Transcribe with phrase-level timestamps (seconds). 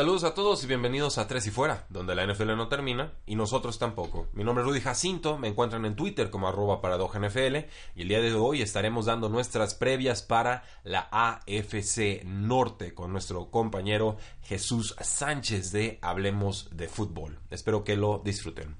[0.00, 3.34] Saludos a todos y bienvenidos a Tres y Fuera, donde la NFL no termina y
[3.34, 4.28] nosotros tampoco.
[4.32, 7.56] Mi nombre es Rudy Jacinto, me encuentran en Twitter como arroba NFL
[7.96, 13.50] y el día de hoy estaremos dando nuestras previas para la AFC Norte con nuestro
[13.50, 17.38] compañero Jesús Sánchez de Hablemos de Fútbol.
[17.50, 18.79] Espero que lo disfruten.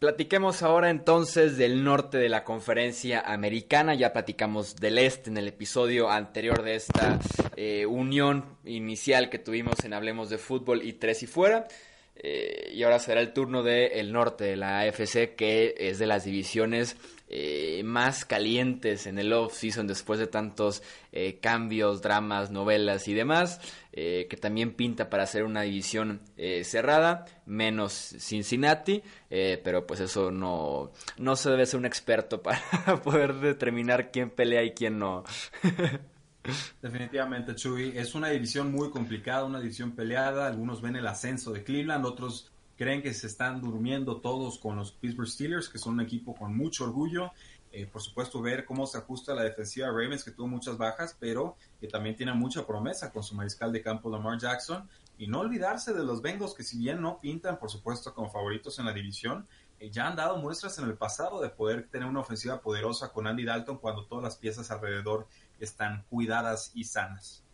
[0.00, 3.94] Platiquemos ahora entonces del norte de la conferencia americana.
[3.94, 7.18] Ya platicamos del este en el episodio anterior de esta
[7.54, 11.68] eh, unión inicial que tuvimos en Hablemos de Fútbol y Tres y Fuera.
[12.16, 16.24] Eh, y ahora será el turno del norte de la AFC, que es de las
[16.24, 16.96] divisiones
[17.32, 23.60] eh, más calientes en el off-season después de tantos eh, cambios, dramas, novelas y demás,
[23.92, 26.22] eh, que también pinta para ser una división
[26.64, 32.60] cerrada, menos Cincinnati, pero pues eso no, no se debe ser un experto para
[33.02, 35.22] poder determinar quién pelea y quién no.
[36.82, 37.92] Definitivamente, Chuy.
[37.96, 40.46] Es una división muy complicada, una división peleada.
[40.46, 42.49] Algunos ven el ascenso de Cleveland, otros
[42.80, 46.56] creen que se están durmiendo todos con los Pittsburgh Steelers, que son un equipo con
[46.56, 47.30] mucho orgullo.
[47.72, 51.14] Eh, por supuesto, ver cómo se ajusta la defensiva de Ravens, que tuvo muchas bajas,
[51.20, 54.88] pero que también tiene mucha promesa con su mariscal de campo Lamar Jackson.
[55.18, 58.78] Y no olvidarse de los Bengals, que si bien no pintan, por supuesto, como favoritos
[58.78, 59.46] en la división,
[59.78, 63.26] eh, ya han dado muestras en el pasado de poder tener una ofensiva poderosa con
[63.26, 65.26] Andy Dalton cuando todas las piezas alrededor
[65.58, 67.44] están cuidadas y sanas.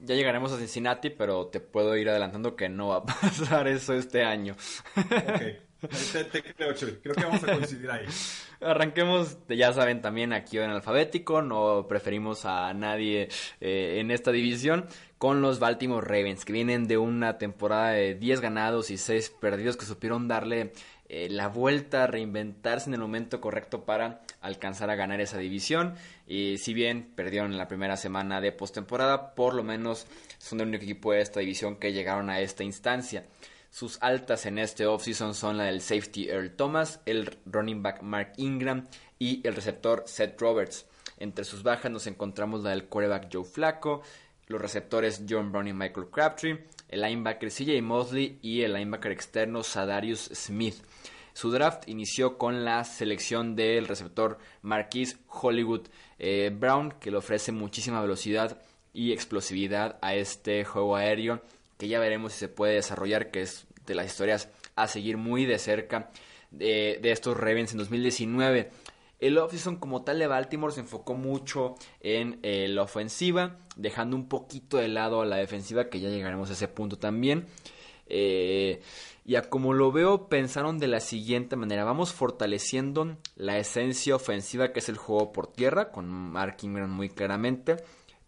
[0.00, 3.94] Ya llegaremos a Cincinnati, pero te puedo ir adelantando que no va a pasar eso
[3.94, 4.56] este año.
[4.96, 5.70] Ok.
[6.30, 8.04] Te, creo, Creo que vamos a coincidir ahí.
[8.60, 11.40] Arranquemos, ya saben, también aquí en alfabético.
[11.40, 13.28] No preferimos a nadie
[13.60, 14.86] eh, en esta división.
[15.16, 19.76] Con los Baltimore Ravens, que vienen de una temporada de 10 ganados y 6 perdidos,
[19.76, 20.72] que supieron darle
[21.08, 25.94] eh, la vuelta, reinventarse en el momento correcto para alcanzar a ganar esa división.
[26.26, 30.06] Y si bien perdieron en la primera semana de postemporada, por lo menos
[30.38, 33.26] son el único equipo de esta división que llegaron a esta instancia.
[33.70, 38.32] Sus altas en este offseason son la del safety Earl Thomas, el running back Mark
[38.36, 40.86] Ingram y el receptor Seth Roberts.
[41.18, 44.02] Entre sus bajas nos encontramos la del quarterback Joe Flacco,
[44.48, 49.62] los receptores John Brown y Michael Crabtree, el linebacker CJ Mosley y el linebacker externo
[49.62, 50.74] Sadarius Smith.
[51.32, 57.52] Su draft inició con la selección del receptor Marquis Hollywood eh, Brown, que le ofrece
[57.52, 58.60] muchísima velocidad
[58.92, 61.42] y explosividad a este juego aéreo,
[61.78, 65.46] que ya veremos si se puede desarrollar, que es de las historias a seguir muy
[65.46, 66.10] de cerca
[66.50, 68.70] de, estos Ravens en 2019.
[69.20, 74.28] El offseason como tal de Baltimore se enfocó mucho en eh, la ofensiva, dejando un
[74.28, 77.46] poquito de lado a la defensiva, que ya llegaremos a ese punto también.
[78.10, 78.82] Eh,
[79.24, 81.84] y a como lo veo, pensaron de la siguiente manera.
[81.84, 87.08] Vamos fortaleciendo la esencia ofensiva que es el juego por tierra, con Mark Ingram muy
[87.08, 87.76] claramente.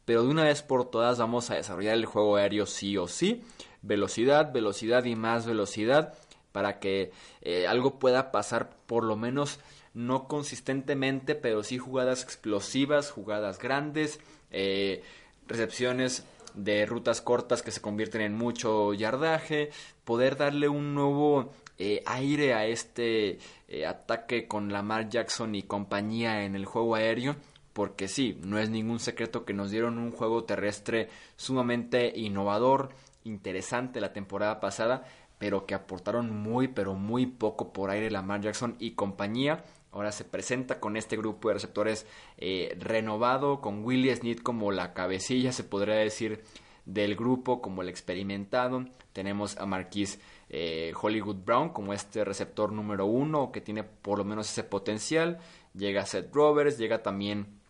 [0.04, 3.42] Pero de una vez por todas vamos a desarrollar el juego aéreo sí o sí.
[3.82, 6.14] Velocidad, velocidad y más velocidad.
[6.52, 9.58] Para que eh, algo pueda pasar por lo menos
[9.94, 14.20] no consistentemente, pero sí jugadas explosivas, jugadas grandes,
[14.50, 15.02] eh,
[15.46, 16.24] recepciones
[16.54, 19.70] de rutas cortas que se convierten en mucho yardaje,
[20.04, 26.44] poder darle un nuevo eh, aire a este eh, ataque con Lamar Jackson y compañía
[26.44, 27.36] en el juego aéreo.
[27.72, 32.90] Porque sí, no es ningún secreto que nos dieron un juego terrestre sumamente innovador,
[33.24, 35.04] interesante la temporada pasada,
[35.38, 39.64] pero que aportaron muy, pero muy poco por aire Lamar Jackson y compañía.
[39.92, 42.06] Ahora se presenta con este grupo de receptores
[42.38, 46.42] eh, renovado, con Willie Snead como la cabecilla, se podría decir,
[46.86, 48.86] del grupo, como el experimentado.
[49.12, 50.18] Tenemos a Marquis
[50.48, 55.38] eh, Hollywood Brown como este receptor número uno, que tiene por lo menos ese potencial.
[55.74, 57.60] Llega Seth Roberts, llega también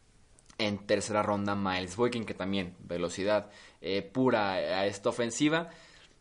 [0.58, 5.70] en tercera ronda Miles Boykin, que también velocidad eh, pura a esta ofensiva.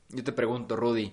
[0.10, 1.12] Yo te pregunto, Rudy,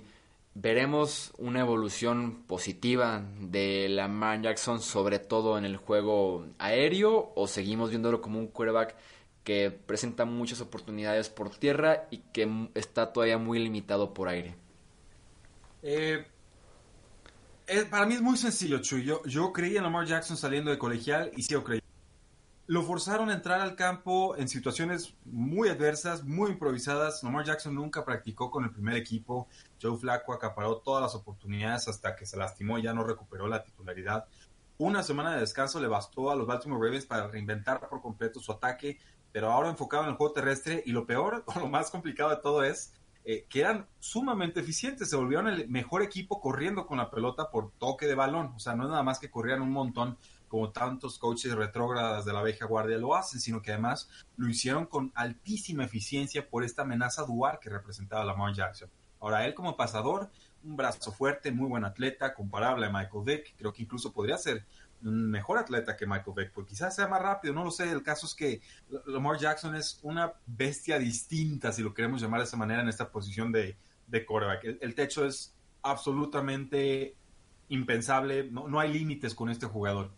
[0.60, 7.90] veremos una evolución positiva de Lamar Jackson, sobre todo en el juego aéreo, o seguimos
[7.90, 8.96] viéndolo como un quarterback
[9.44, 14.56] que presenta muchas oportunidades por tierra y que está todavía muy limitado por aire?
[15.82, 16.24] Eh,
[17.88, 19.04] para mí es muy sencillo, Chuy.
[19.04, 21.80] Yo, yo creí en Lamar Jackson saliendo de colegial y sí lo creí.
[22.68, 27.22] Lo forzaron a entrar al campo en situaciones muy adversas, muy improvisadas.
[27.22, 29.48] Lamar Jackson nunca practicó con el primer equipo.
[29.80, 33.62] Joe Flacco acaparó todas las oportunidades hasta que se lastimó y ya no recuperó la
[33.62, 34.26] titularidad.
[34.76, 38.52] Una semana de descanso le bastó a los Baltimore Ravens para reinventar por completo su
[38.52, 38.98] ataque,
[39.32, 42.36] pero ahora enfocado en el juego terrestre y lo peor o lo más complicado de
[42.36, 42.92] todo es
[43.24, 47.72] eh, que eran sumamente eficientes, se volvieron el mejor equipo corriendo con la pelota por
[47.78, 51.18] toque de balón, o sea, no es nada más que corrían un montón como tantos
[51.18, 55.84] coaches retrógradas de la vieja guardia lo hacen, sino que además lo hicieron con altísima
[55.84, 58.90] eficiencia por esta amenaza dual que representaba Lamar Jackson.
[59.20, 60.30] Ahora, él como pasador,
[60.64, 64.64] un brazo fuerte, muy buen atleta, comparable a Michael Vick, creo que incluso podría ser
[65.02, 68.02] un mejor atleta que Michael Vick, porque quizás sea más rápido, no lo sé, el
[68.02, 68.60] caso es que
[69.06, 73.10] Lamar Jackson es una bestia distinta, si lo queremos llamar de esa manera, en esta
[73.10, 74.78] posición de, de quarterback.
[74.80, 77.16] El, techo es absolutamente
[77.68, 80.10] impensable, no, no hay límites con este jugador.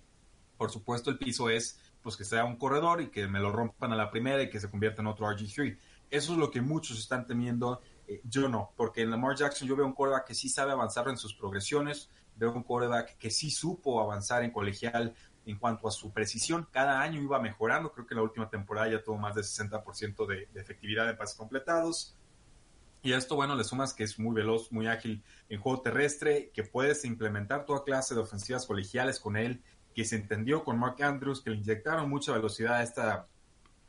[0.60, 3.94] Por supuesto, el piso es pues que sea un corredor y que me lo rompan
[3.94, 5.78] a la primera y que se convierta en otro RG3.
[6.10, 7.80] Eso es lo que muchos están temiendo.
[8.06, 11.08] Eh, yo no, porque en Lamar Jackson yo veo un quarterback que sí sabe avanzar
[11.08, 15.14] en sus progresiones, veo un quarterback que sí supo avanzar en colegial
[15.46, 16.68] en cuanto a su precisión.
[16.70, 20.26] Cada año iba mejorando, creo que en la última temporada ya tuvo más de 60%
[20.26, 22.18] de, de efectividad en pases completados.
[23.02, 26.50] Y a esto, bueno, le sumas que es muy veloz, muy ágil en juego terrestre,
[26.52, 29.62] que puedes implementar toda clase de ofensivas colegiales con él,
[29.94, 33.26] que se entendió con Mark Andrews, que le inyectaron mucha velocidad a esta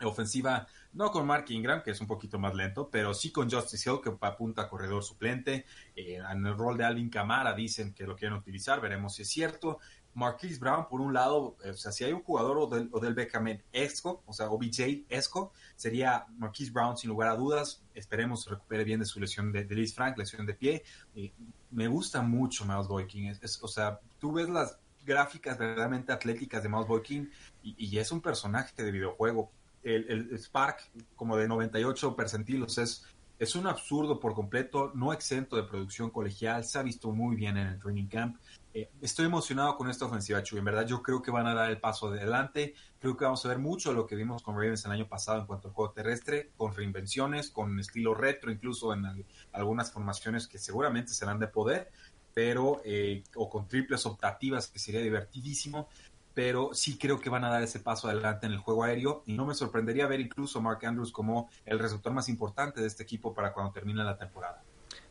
[0.04, 3.90] ofensiva, no con Mark Ingram, que es un poquito más lento, pero sí con Justice
[3.90, 5.66] Hill, que apunta a corredor suplente.
[5.96, 9.30] Eh, en el rol de Alvin Camara dicen que lo quieren utilizar, veremos si es
[9.30, 9.80] cierto.
[10.14, 13.00] Marquise Brown, por un lado, eh, o sea, si hay un jugador o del, o
[13.00, 17.82] del Beckham esco, o sea, OBJ esco, sería Marquise Brown sin lugar a dudas.
[17.94, 20.84] Esperemos recupere bien de su lesión de, de Frank, lesión de pie.
[21.16, 21.32] Eh,
[21.72, 26.88] me gusta mucho Miles Boykin, o sea, tú ves las gráficas verdaderamente atléticas de Mouse
[26.88, 27.28] Boy King
[27.64, 29.52] y, es un personaje de videojuego.
[29.84, 33.06] El, Spark, como de 98 percentilos, es,
[33.40, 37.58] es un absurdo por completo, no exento de producción colegial, se ha visto muy bien
[37.58, 38.38] en el training camp.
[38.74, 40.60] Eh, estoy emocionado con esta ofensiva, Chuy.
[40.60, 42.74] En verdad, yo creo que van a dar el paso adelante.
[43.00, 45.40] Creo que vamos a ver mucho de lo que vimos con Ravens el año pasado
[45.40, 50.58] en cuanto al juego terrestre, con reinvenciones, con estilo retro, incluso en algunas formaciones que
[50.58, 51.92] seguramente serán de poder
[52.34, 55.88] pero eh, o con triples optativas, que sería divertidísimo,
[56.34, 59.34] pero sí creo que van a dar ese paso adelante en el juego aéreo y
[59.34, 63.04] no me sorprendería ver incluso a Mark Andrews como el receptor más importante de este
[63.04, 64.64] equipo para cuando termine la temporada.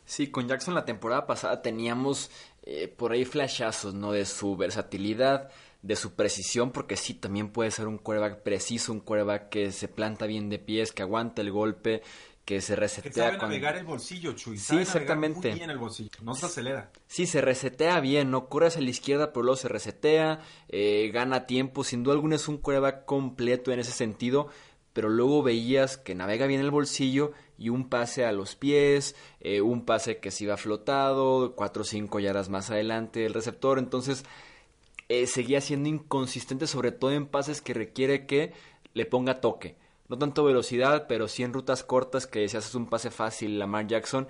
[0.04, 2.30] Sí, con Jackson la temporada pasada teníamos
[2.62, 4.12] eh, por ahí flashazos, ¿no?
[4.12, 5.50] De su versatilidad,
[5.82, 9.88] de su precisión, porque sí, también puede ser un quarterback preciso, un quarterback que se
[9.88, 12.02] planta bien de pies, que aguanta el golpe,
[12.50, 13.12] que se resetea.
[13.12, 14.58] Que sabe navegar el bolsillo, Chuy.
[14.58, 15.50] Sí, exactamente.
[15.50, 16.90] Muy bien el bolsillo, no se acelera.
[17.06, 21.46] Sí, se resetea bien, no corre hacia la izquierda, pero luego se resetea, eh, gana
[21.46, 21.84] tiempo.
[21.84, 24.48] Sin duda alguna es un quarterback completo en ese sentido,
[24.92, 29.60] pero luego veías que navega bien el bolsillo y un pase a los pies, eh,
[29.60, 33.78] un pase que se iba flotado, cuatro o cinco yardas más adelante el receptor.
[33.78, 34.24] Entonces,
[35.08, 38.54] eh, seguía siendo inconsistente, sobre todo en pases que requiere que
[38.92, 39.76] le ponga toque
[40.10, 43.86] no tanto velocidad, pero sí en rutas cortas que si haces un pase fácil Lamar
[43.86, 44.26] Jackson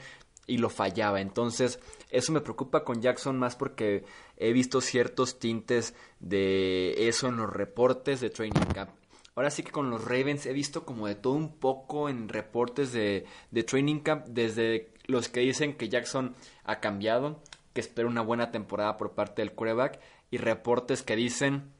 [0.46, 1.22] y lo fallaba.
[1.22, 1.80] Entonces,
[2.10, 4.04] eso me preocupa con Jackson más porque
[4.36, 8.90] he visto ciertos tintes de eso en los reportes de Training Camp.
[9.34, 12.92] Ahora sí que con los Ravens he visto como de todo un poco en reportes
[12.92, 17.40] de, de Training Camp, desde los que dicen que Jackson ha cambiado,
[17.72, 19.98] que espera una buena temporada por parte del quarterback,
[20.30, 21.72] y reportes que dicen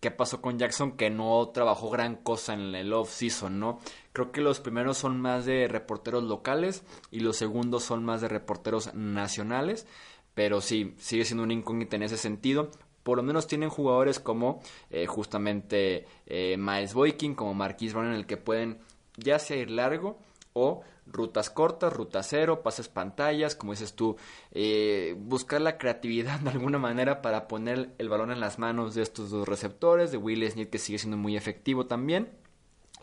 [0.00, 3.78] qué pasó con Jackson que no trabajó gran cosa en el off-season, ¿no?
[4.12, 8.28] Creo que los primeros son más de reporteros locales y los segundos son más de
[8.28, 9.86] reporteros nacionales,
[10.34, 12.70] pero sí, sigue siendo un incógnita en ese sentido.
[13.02, 18.14] Por lo menos tienen jugadores como eh, justamente eh, Miles Boykin, como Marquis Brown, en
[18.14, 18.78] el que pueden
[19.16, 20.18] ya sea ir largo
[20.52, 24.16] o rutas cortas, ruta cero, pases pantallas, como dices tú,
[24.52, 29.02] eh, buscar la creatividad de alguna manera para poner el balón en las manos de
[29.02, 32.30] estos dos receptores, de Will Smith que sigue siendo muy efectivo también.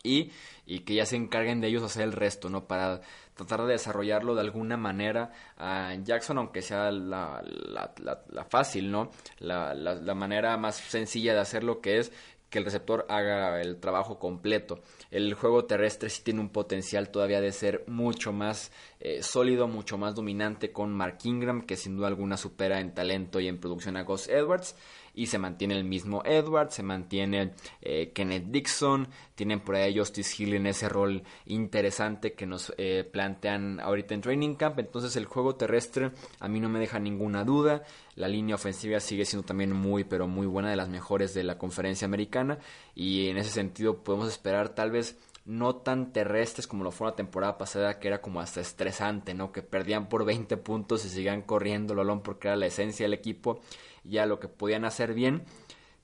[0.04, 0.32] Y,
[0.66, 2.66] y, que ya se encarguen de ellos hacer el resto, ¿no?
[2.68, 3.02] Para
[3.38, 7.94] tratar de desarrollarlo de alguna manera a Jackson, aunque sea la, la,
[8.28, 9.12] la, fácil, ¿no?
[9.40, 9.74] La,
[10.16, 12.12] manera más sencilla de hacerlo que es
[12.50, 14.82] que el receptor haga el trabajo completo.
[15.12, 19.98] El juego terrestre sí tiene un potencial todavía de ser mucho más eh, sólido, mucho
[19.98, 23.98] más dominante con Mark Ingram, que sin duda alguna supera en talento y en producción
[23.98, 24.76] a Gus Edwards.
[25.18, 30.42] Y se mantiene el mismo Edwards, se mantiene eh, Kenneth Dixon, tienen por ahí Justice
[30.42, 35.26] Hill en ese rol interesante que nos eh, plantean ahorita en Training Camp, entonces el
[35.26, 37.84] juego terrestre a mí no me deja ninguna duda,
[38.16, 41.58] la línea ofensiva sigue siendo también muy pero muy buena de las mejores de la
[41.58, 42.58] conferencia americana.
[42.96, 47.16] Y en ese sentido podemos esperar tal vez no tan terrestres como lo fue la
[47.16, 49.52] temporada pasada, que era como hasta estresante, ¿no?
[49.54, 53.14] Que perdían por 20 puntos y seguían corriendo el balón porque era la esencia del
[53.14, 53.62] equipo,
[54.08, 55.44] ya lo que podían hacer bien.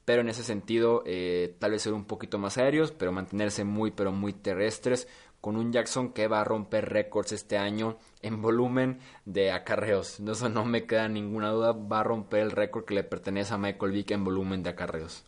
[0.06, 3.92] Pero en ese sentido, eh, tal vez ser un poquito más aéreos, pero mantenerse muy,
[3.92, 5.08] pero muy terrestres,
[5.40, 10.20] con un Jackson que va a romper récords este año en volumen de acarreos.
[10.20, 13.58] Eso no me queda ninguna duda, va a romper el récord que le pertenece a
[13.58, 15.24] Michael Vick en volumen de acarreos.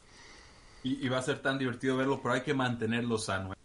[0.84, 3.56] Y, y va a ser tan divertido verlo, pero hay que mantenerlo sano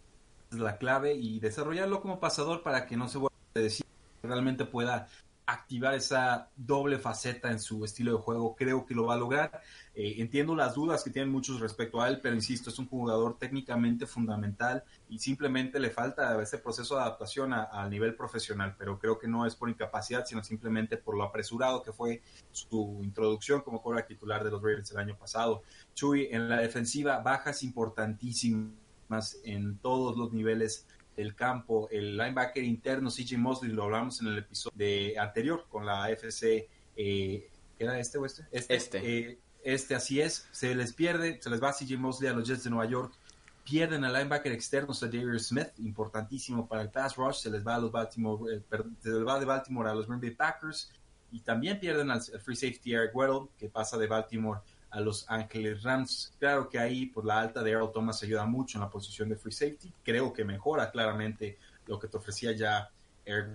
[0.51, 3.85] es la clave y desarrollarlo como pasador para que no se vuelva a decir
[4.21, 5.07] realmente pueda
[5.51, 8.55] activar esa doble faceta en su estilo de juego.
[8.55, 9.61] Creo que lo va a lograr.
[9.93, 13.37] Eh, entiendo las dudas que tienen muchos respecto a él, pero insisto, es un jugador
[13.37, 19.19] técnicamente fundamental y simplemente le falta ese proceso de adaptación al nivel profesional, pero creo
[19.19, 23.81] que no es por incapacidad, sino simplemente por lo apresurado que fue su introducción como
[23.81, 25.63] cobra titular de los Ravens el año pasado.
[25.93, 30.85] Chuy, en la defensiva, bajas importantísimas en todos los niveles
[31.21, 31.87] del campo.
[31.91, 36.67] El linebacker interno, CJ Mosley, lo hablamos en el episodio de anterior con la FC.
[36.95, 38.43] Eh, ¿Era este o este?
[38.51, 38.75] Este.
[38.75, 39.17] Este.
[39.17, 40.47] Eh, este, así es.
[40.51, 43.13] Se les pierde, se les va CJ Mosley a los Jets de Nueva York.
[43.63, 47.35] Pierden al linebacker externo, Darius Smith, importantísimo para el pass rush.
[47.35, 48.61] Se les va a los Baltimore, eh,
[48.99, 50.91] se les va de Baltimore a los Green Bay Packers.
[51.31, 54.59] Y también pierden al, free safety Eric Weddle, que pasa de Baltimore
[54.91, 56.33] a Los Ángeles Rams.
[56.37, 59.35] Claro que ahí pues la alta de Earl Thomas ayuda mucho en la posición de
[59.35, 59.93] free safety.
[60.03, 61.57] Creo que mejora claramente
[61.87, 62.89] lo que te ofrecía ya
[63.25, 63.47] Eric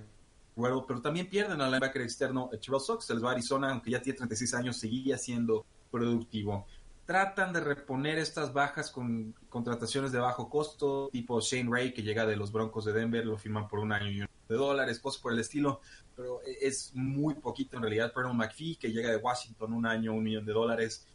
[0.57, 4.01] Weddle, pero también pierden al linebacker externo Terrell Sox, se les va Arizona, aunque ya
[4.01, 6.67] tiene 36 años, seguía siendo productivo.
[7.05, 12.27] Tratan de reponer estas bajas con contrataciones de bajo costo, tipo Shane Ray, que llega
[12.27, 15.21] de los Broncos de Denver, lo firman por un año y un de dólares, cosas
[15.21, 15.81] por el estilo,
[16.15, 18.13] pero es muy poquito en realidad.
[18.13, 21.07] Perdón McPhee, que llega de Washington, un año, un millón de dólares.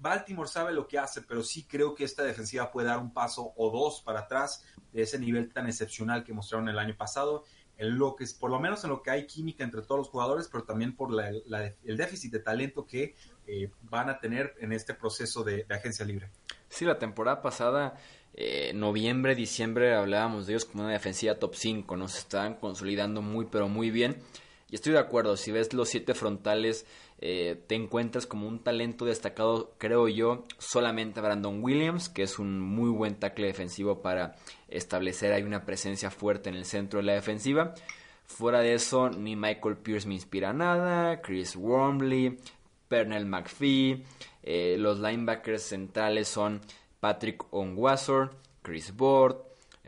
[0.00, 3.52] Baltimore sabe lo que hace, pero sí creo que esta defensiva puede dar un paso
[3.56, 7.44] o dos para atrás de ese nivel tan excepcional que mostraron el año pasado.
[7.76, 10.08] En lo que es, por lo menos en lo que hay química entre todos los
[10.08, 13.14] jugadores, pero también por el déficit de talento que
[13.46, 16.30] eh, van a tener en este proceso de, agencia libre.
[16.68, 17.98] Sí, la temporada pasada,
[18.34, 23.46] eh, noviembre, diciembre, hablábamos de ellos como una defensiva top 5, nos estaban consolidando muy,
[23.46, 24.22] pero muy bien.
[24.70, 26.86] Y estoy de acuerdo, si ves los siete frontales
[27.22, 32.58] eh, te encuentras como un talento destacado, creo yo, solamente Brandon Williams, que es un
[32.58, 34.36] muy buen tackle defensivo para
[34.68, 37.74] establecer ahí una presencia fuerte en el centro de la defensiva.
[38.24, 42.38] Fuera de eso, ni Michael Pierce me inspira nada, Chris Wormley,
[42.88, 44.02] Pernell McPhee,
[44.42, 46.62] eh, los linebackers centrales son
[47.00, 48.30] Patrick Onwasor,
[48.62, 49.36] Chris Board,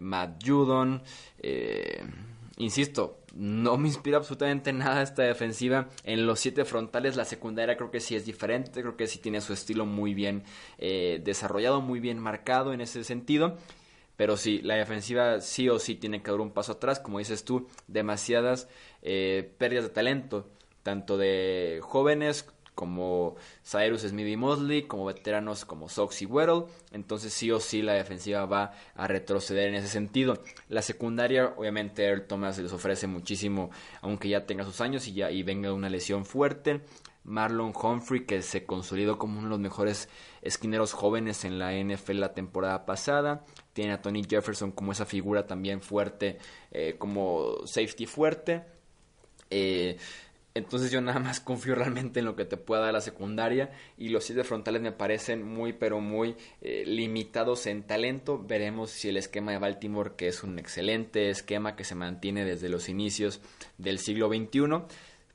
[0.00, 1.02] Matt Judon,
[1.38, 2.02] eh,
[2.58, 5.88] insisto, no me inspira absolutamente nada esta defensiva.
[6.04, 9.40] En los siete frontales, la secundaria creo que sí es diferente, creo que sí tiene
[9.40, 10.44] su estilo muy bien
[10.78, 13.56] eh, desarrollado, muy bien marcado en ese sentido.
[14.16, 17.44] Pero sí, la defensiva sí o sí tiene que dar un paso atrás, como dices
[17.44, 18.68] tú, demasiadas
[19.00, 20.50] eh, pérdidas de talento,
[20.82, 26.64] tanto de jóvenes como Cyrus Smith y Mosley, como veteranos como Sox y Weddle.
[26.92, 30.42] Entonces sí o sí la defensiva va a retroceder en ese sentido.
[30.68, 35.30] La secundaria, obviamente Earl Thomas les ofrece muchísimo, aunque ya tenga sus años y ya
[35.30, 36.80] y venga una lesión fuerte.
[37.24, 40.08] Marlon Humphrey, que se consolidó como uno de los mejores
[40.42, 43.44] esquineros jóvenes en la NFL la temporada pasada.
[43.72, 46.38] Tiene a Tony Jefferson como esa figura también fuerte,
[46.72, 48.64] eh, como safety fuerte.
[49.50, 49.98] Eh,
[50.54, 54.08] entonces yo nada más confío realmente en lo que te pueda dar la secundaria y
[54.08, 58.42] los siete frontales me parecen muy pero muy eh, limitados en talento.
[58.42, 62.68] Veremos si el esquema de Baltimore, que es un excelente esquema que se mantiene desde
[62.68, 63.40] los inicios
[63.78, 64.82] del siglo XXI,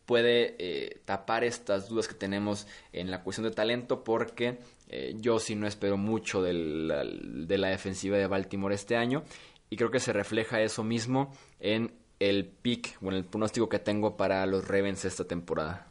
[0.06, 5.40] puede eh, tapar estas dudas que tenemos en la cuestión de talento porque eh, yo
[5.40, 9.24] sí no espero mucho de la defensiva de Baltimore este año
[9.70, 14.18] y creo que se refleja eso mismo en el pick, bueno, el pronóstico que tengo
[14.18, 15.88] para los Ravens esta temporada.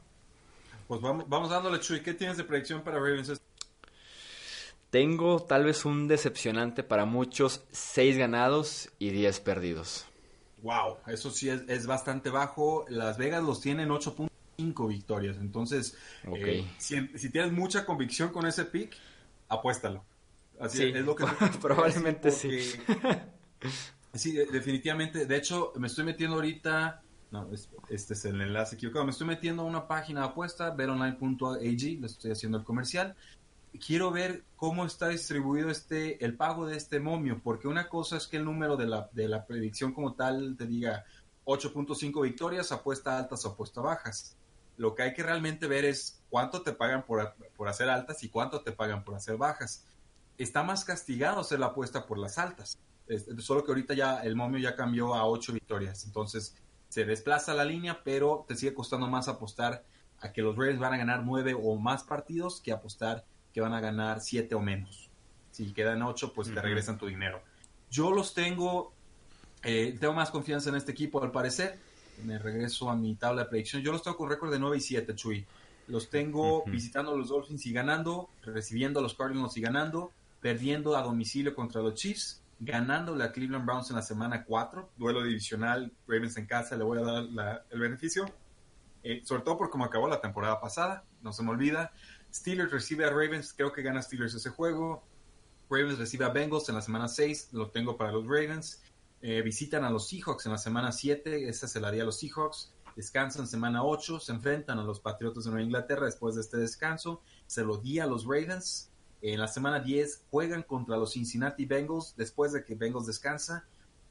[0.88, 2.00] Pues vamos, vamos dándole, Chuy.
[2.00, 3.40] ¿Qué tienes de predicción para Ravens?
[4.90, 10.06] Tengo tal vez un decepcionante para muchos, 6 ganados y 10 perdidos.
[10.62, 12.84] Wow, eso sí es, bastante bajo.
[12.88, 15.36] Las Vegas los tienen 8.5 victorias.
[15.38, 15.96] Entonces,
[16.34, 18.96] eh, si, tienes mucha convicción con ese pick,
[19.48, 20.04] apuéstalo.
[20.58, 21.26] Así es lo que
[21.60, 22.72] probablemente sí.
[24.16, 25.26] Sí, definitivamente.
[25.26, 27.02] De hecho, me estoy metiendo ahorita.
[27.30, 27.48] No,
[27.88, 29.04] este es el enlace equivocado.
[29.04, 33.16] Me estoy metiendo a una página de apuesta, betonline.ag, le estoy haciendo el comercial.
[33.84, 38.26] quiero ver cómo está distribuido este, el pago de este momio, porque una cosa es
[38.26, 41.04] que el número de la, de la predicción como tal te diga
[41.44, 44.36] 8.5 victorias, apuesta altas o apuesta bajas.
[44.76, 48.28] Lo que hay que realmente ver es cuánto te pagan por, por hacer altas y
[48.28, 49.84] cuánto te pagan por hacer bajas.
[50.38, 52.78] Está más castigado hacer la apuesta por las altas.
[53.38, 56.04] Solo que ahorita ya el momio ya cambió a 8 victorias.
[56.04, 56.56] Entonces
[56.88, 59.84] se desplaza la línea, pero te sigue costando más apostar
[60.20, 63.74] a que los Ravens van a ganar 9 o más partidos que apostar que van
[63.74, 65.10] a ganar 7 o menos.
[65.50, 67.40] Si quedan 8, pues te regresan tu dinero.
[67.90, 68.92] Yo los tengo,
[69.62, 71.78] eh, tengo más confianza en este equipo al parecer.
[72.24, 73.82] Me regreso a mi tabla de predicción.
[73.82, 75.46] Yo los tengo con récord de 9 y 7, Chuy.
[75.88, 80.96] Los tengo visitando a los Dolphins y ganando, recibiendo a los Cardinals y ganando, perdiendo
[80.96, 85.92] a domicilio contra los Chiefs, ganándole a Cleveland Browns en la semana 4, duelo divisional,
[86.06, 88.26] Ravens en casa, le voy a dar el beneficio.
[89.02, 91.92] Eh, sobre todo por cómo acabó la temporada pasada, no se me olvida.
[92.34, 95.06] Steelers recibe a Ravens, creo que gana Steelers ese juego.
[95.70, 98.82] Ravens recibe a Bengals en la semana 6, lo tengo para los Ravens.
[99.22, 102.18] Eh, visitan a los Seahawks en la semana 7, esa se la haría a los
[102.18, 102.74] Seahawks.
[102.96, 107.22] Descansan semana 8, se enfrentan a los Patriotas de Nueva Inglaterra después de este descanso.
[107.46, 108.90] Se lo di a los Ravens.
[109.22, 113.64] En la semana 10 juegan contra los Cincinnati Bengals después de que Bengals descansa.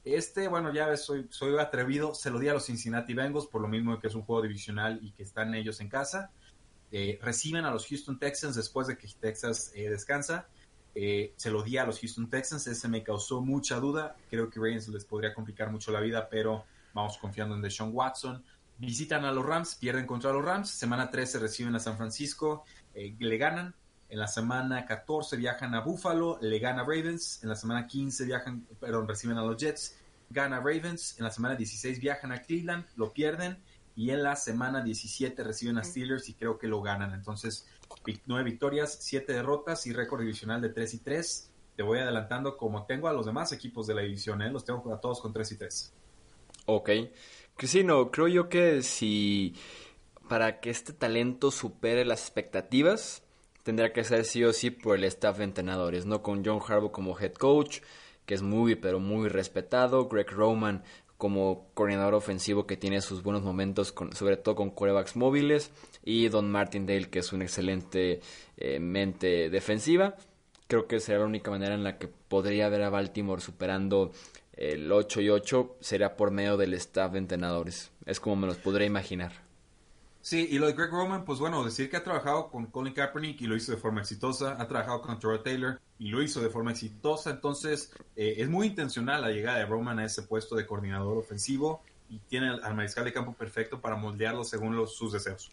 [0.04, 3.68] Este, bueno, ya soy, soy atrevido, se lo di a los Cincinnati Bengals por lo
[3.68, 6.30] mismo que es un juego divisional y que están ellos en casa.
[6.92, 10.46] Eh, reciben a los Houston Texans después de que Texas eh, descansa.
[10.94, 14.16] Eh, se lo di a los Houston Texans, ese me causó mucha duda.
[14.30, 18.42] Creo que Ravens les podría complicar mucho la vida, pero vamos confiando en Deshaun Watson.
[18.78, 20.70] Visitan a los Rams, pierden contra los Rams.
[20.70, 23.74] Semana 13 reciben a San Francisco, le ganan.
[24.08, 27.42] En la semana 14 viajan a Buffalo, le gana Ravens.
[27.42, 29.98] En la semana 15 viajan, perdón, reciben a los Jets,
[30.30, 31.18] gana Ravens.
[31.18, 33.58] En la semana 16 viajan a Cleveland, lo pierden
[33.96, 37.14] y en la semana 17 reciben a Steelers y creo que lo ganan.
[37.14, 37.66] Entonces,
[38.26, 41.50] nueve victorias, siete derrotas y récord divisional de 3 y 3.
[41.76, 44.50] Te voy adelantando como tengo a los demás equipos de la división, ¿eh?
[44.50, 45.92] los tengo a todos con 3 y 3.
[46.66, 46.90] Ok.
[47.56, 49.54] Crisino, creo yo que si
[50.28, 53.22] para que este talento supere las expectativas,
[53.66, 56.22] tendrá que ser sí o sí por el staff de entrenadores, ¿no?
[56.22, 57.80] Con John Harbaugh como head coach,
[58.24, 60.84] que es muy, pero muy respetado, Greg Roman
[61.18, 65.72] como coordinador ofensivo que tiene sus buenos momentos, sobre todo con corebacks móviles,
[66.04, 68.20] y Don Martindale, que es una excelente
[68.56, 70.14] eh, mente defensiva.
[70.68, 74.12] Creo que será la única manera en la que podría ver a Baltimore superando
[74.52, 77.90] el 8 y 8, será por medio del staff de entrenadores.
[78.04, 79.45] Es como me los podría imaginar.
[80.26, 83.40] Sí, y lo de Greg Roman, pues bueno, decir que ha trabajado con Colin Kaepernick
[83.42, 86.50] y lo hizo de forma exitosa, ha trabajado con Troy Taylor y lo hizo de
[86.50, 90.66] forma exitosa, entonces eh, es muy intencional la llegada de Roman a ese puesto de
[90.66, 95.48] coordinador ofensivo y tiene al mariscal de campo perfecto para moldearlo según sus deseos.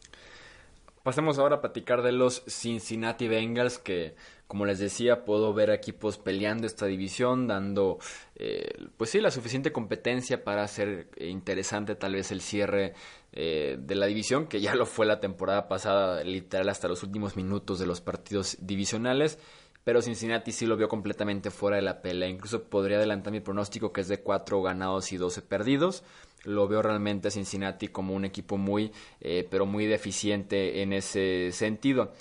[1.03, 4.15] Pasemos ahora a platicar de los Cincinnati Bengals, que
[4.47, 7.99] como les decía, puedo ver equipos peleando esta división, dando,
[8.35, 12.93] eh, pues sí, la suficiente competencia para hacer interesante tal vez el cierre
[13.31, 17.35] eh, de la división, que ya lo fue la temporada pasada, literal hasta los últimos
[17.35, 19.39] minutos de los partidos divisionales.
[19.83, 22.29] Pero Cincinnati sí lo vio completamente fuera de la pelea.
[22.29, 26.05] Incluso podría adelantar mi pronóstico que es de 4 ganados y 12 perdidos
[26.43, 31.51] lo veo realmente a Cincinnati como un equipo muy, eh, pero muy deficiente en ese
[31.51, 32.13] sentido.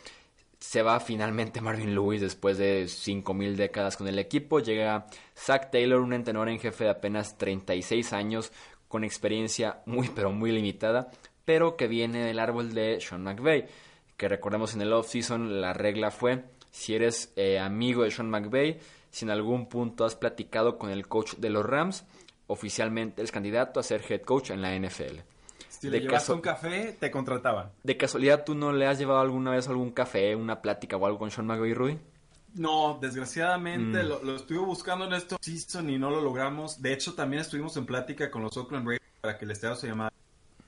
[0.62, 4.60] Se va finalmente Marvin Lewis después de 5.000 décadas con el equipo.
[4.60, 8.52] Llega Zach Taylor, un entrenador en jefe de apenas 36 años,
[8.86, 11.10] con experiencia muy, pero muy limitada,
[11.44, 13.66] pero que viene del árbol de Sean McVay.
[14.16, 18.78] Que recordemos en el off-season la regla fue: si eres eh, amigo de Sean McVay,
[19.10, 22.04] si en algún punto has platicado con el coach de los Rams,
[22.46, 25.31] oficialmente es candidato a ser head coach en la NFL.
[25.82, 27.72] Si le llevaste un café, te contrataban.
[27.82, 31.18] ¿De casualidad tú no le has llevado alguna vez algún café, una plática o algo
[31.18, 31.98] con Sean y Rudy?
[32.54, 34.06] No, desgraciadamente mm.
[34.06, 36.80] lo, estuve buscando en esto season y no lo logramos.
[36.80, 39.88] De hecho, también estuvimos en plática con los Oakland Raiders para que el estadio se
[39.88, 40.12] llamara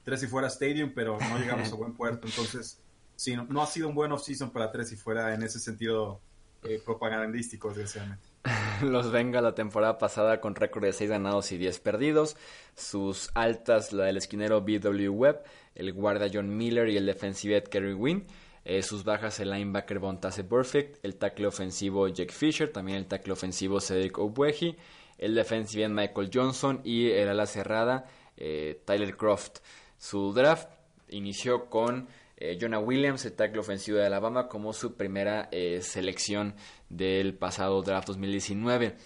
[0.02, 2.26] Tres y Fuera Stadium, pero no llegamos a buen puerto.
[2.26, 2.80] Entonces,
[3.14, 6.18] sí, no, ha sido un buen off-season para Tres y Fuera en ese sentido
[6.64, 8.33] eh, propagandístico, desgraciadamente.
[8.82, 12.36] Los venga la temporada pasada con récord de 6 ganados y 10 perdidos.
[12.74, 15.42] Sus altas, la del esquinero BW Webb,
[15.74, 18.26] el guardia John Miller y el defensive Kerry Wynn.
[18.66, 23.34] Eh, sus bajas el linebacker Bontase Perfect, el tackle ofensivo Jack Fisher, también el tackle
[23.34, 24.76] ofensivo Cedric Obweji,
[25.18, 28.06] el defensive Michael Johnson y el ala cerrada
[28.38, 29.58] eh, Tyler Croft.
[29.98, 30.70] Su draft
[31.10, 36.54] inició con eh, Jonah Williams, el tackle ofensivo de Alabama, como su primera selección
[36.96, 38.96] del pasado draft 2019.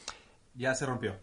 [0.55, 1.17] Ya se rompió.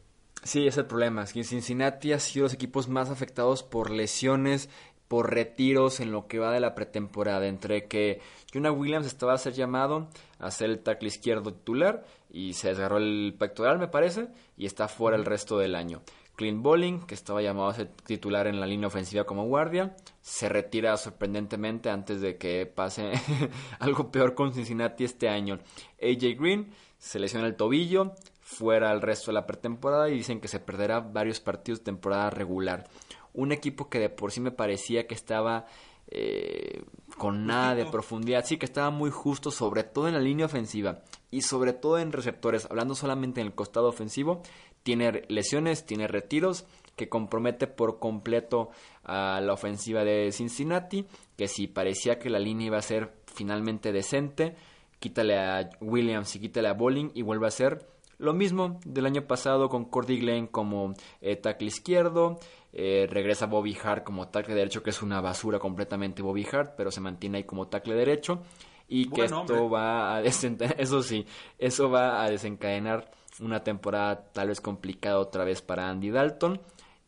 [0.43, 1.25] Sí, es el problema.
[1.25, 4.69] Cincinnati ha sido los equipos más afectados por lesiones,
[5.07, 8.21] por retiros en lo que va de la pretemporada, entre que
[8.53, 12.97] Jonah Williams estaba a ser llamado a ser el tackle izquierdo titular y se desgarró
[12.97, 16.01] el pectoral, me parece, y está fuera el resto del año.
[16.35, 20.49] Clint Bowling, que estaba llamado a ser titular en la línea ofensiva como guardia, se
[20.49, 23.13] retira sorprendentemente antes de que pase
[23.79, 25.59] algo peor con Cincinnati este año.
[26.01, 30.47] AJ Green se lesiona el tobillo, fuera el resto de la pretemporada y dicen que
[30.47, 32.87] se perderá varios partidos de temporada regular.
[33.33, 35.65] Un equipo que de por sí me parecía que estaba
[36.07, 36.83] eh,
[37.17, 40.99] con nada de profundidad, sí que estaba muy justo, sobre todo en la línea ofensiva
[41.31, 44.41] y sobre todo en receptores, hablando solamente en el costado ofensivo,
[44.85, 48.69] tiene lesiones, tiene retiros, que compromete por completo
[49.03, 53.91] a la ofensiva de Cincinnati, que si parecía que la línea iba a ser finalmente
[53.91, 54.55] decente,
[54.99, 57.87] quítale a Williams y quítale a Bowling y vuelve a ser
[58.19, 62.39] lo mismo del año pasado con Cordy Glenn como eh, tackle izquierdo,
[62.71, 66.91] eh, regresa Bobby Hart como tackle derecho, que es una basura completamente Bobby Hart, pero
[66.91, 68.43] se mantiene ahí como tackle derecho
[68.87, 71.25] y que esto va a eso sí,
[71.57, 76.61] eso va a desencadenar una temporada tal vez complicada otra vez para Andy Dalton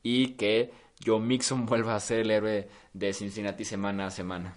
[0.04, 0.72] y que
[1.06, 4.56] Joe Mixon vuelva a ser el héroe de Cincinnati semana a semana.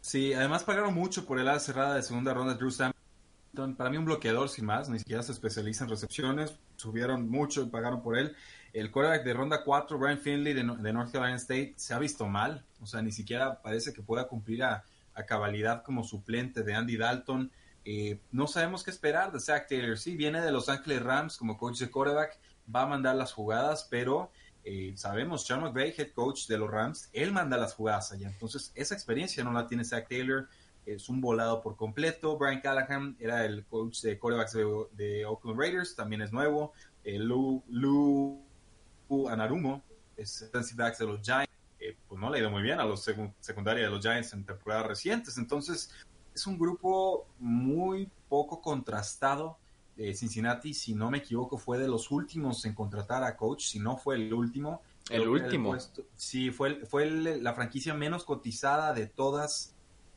[0.00, 3.96] Sí, además pagaron mucho por el ala cerrada de segunda ronda de Drew Para mí
[3.96, 8.16] un bloqueador sin más, ni siquiera se especializa en recepciones, subieron mucho y pagaron por
[8.16, 8.34] él.
[8.72, 12.64] El quarterback de ronda 4, Brian Finley de, North Carolina State, se ha visto mal,
[12.80, 16.96] o sea, ni siquiera parece que pueda cumplir a, a cabalidad como suplente de Andy
[16.96, 17.50] Dalton.
[17.90, 19.96] Eh, no sabemos qué esperar de Zach Taylor.
[19.96, 22.38] Sí, viene de Los Ángeles Rams como coach de quarterback,
[22.74, 24.30] va a mandar las jugadas, pero
[24.62, 28.28] eh, sabemos, Sean McVay, head coach de los Rams, él manda las jugadas allá.
[28.28, 30.50] Entonces, esa experiencia no la tiene Zach Taylor.
[30.84, 32.36] Es un volado por completo.
[32.36, 36.74] Brian Callahan era el coach de quarterbacks de, Oakland Raiders, también es nuevo.
[37.04, 38.44] Eh, Lou, Lou
[39.30, 39.82] Anarumo
[40.14, 41.50] es defensive backs de los Giants.
[42.06, 43.02] pues no le ha ido muy bien a los
[43.40, 45.38] secundarios de los Giants en temporadas recientes.
[45.38, 45.90] Entonces,
[46.38, 49.58] es un grupo muy poco contrastado.
[49.96, 53.80] de Cincinnati, si no me equivoco, fue de los últimos en contratar a coach, si
[53.80, 54.80] no fue el último.
[55.10, 55.76] El último.
[56.14, 59.74] sí, fue, fue la franquicia menos cotizada de todas.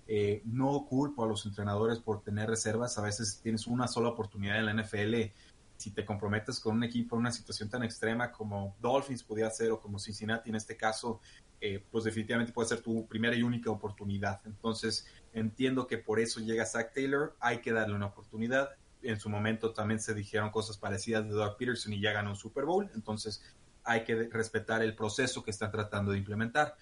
[0.08, 2.98] Eh, no culpo a los entrenadores por tener reservas.
[3.00, 5.32] A veces tienes una sola oportunidad en la NFL.
[5.78, 9.72] Si te comprometes con un equipo en una situación tan extrema como Dolphins podía ser
[9.72, 11.22] o como Cincinnati en este caso,
[11.60, 14.42] eh, pues definitivamente puede ser tu primera y única oportunidad.
[14.46, 18.72] Entonces, entiendo que por eso llega Zach Taylor, hay que darle una oportunidad.
[19.02, 22.36] En su momento también se dijeron cosas parecidas de Doug Peterson y ya ganó un
[22.36, 23.44] Super Bowl, entonces
[23.84, 26.76] hay que respetar el proceso que están tratando de implementar.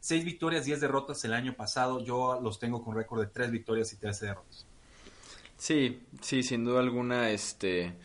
[0.00, 3.92] Seis victorias, diez derrotas el año pasado, yo los tengo con récord de tres victorias
[3.92, 4.66] y trece derrotas.
[5.56, 7.96] Sí, sí, sin duda alguna, este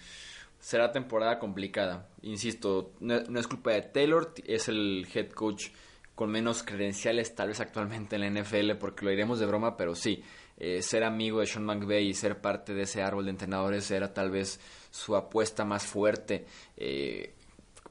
[0.60, 2.08] será temporada complicada.
[2.22, 5.70] Insisto, no es culpa de Taylor, es el head coach
[6.18, 9.94] con menos credenciales tal vez actualmente en la NFL, porque lo iremos de broma, pero
[9.94, 10.24] sí,
[10.58, 14.12] eh, ser amigo de Sean McVay y ser parte de ese árbol de entrenadores era
[14.16, 17.36] tal vez su apuesta más fuerte eh,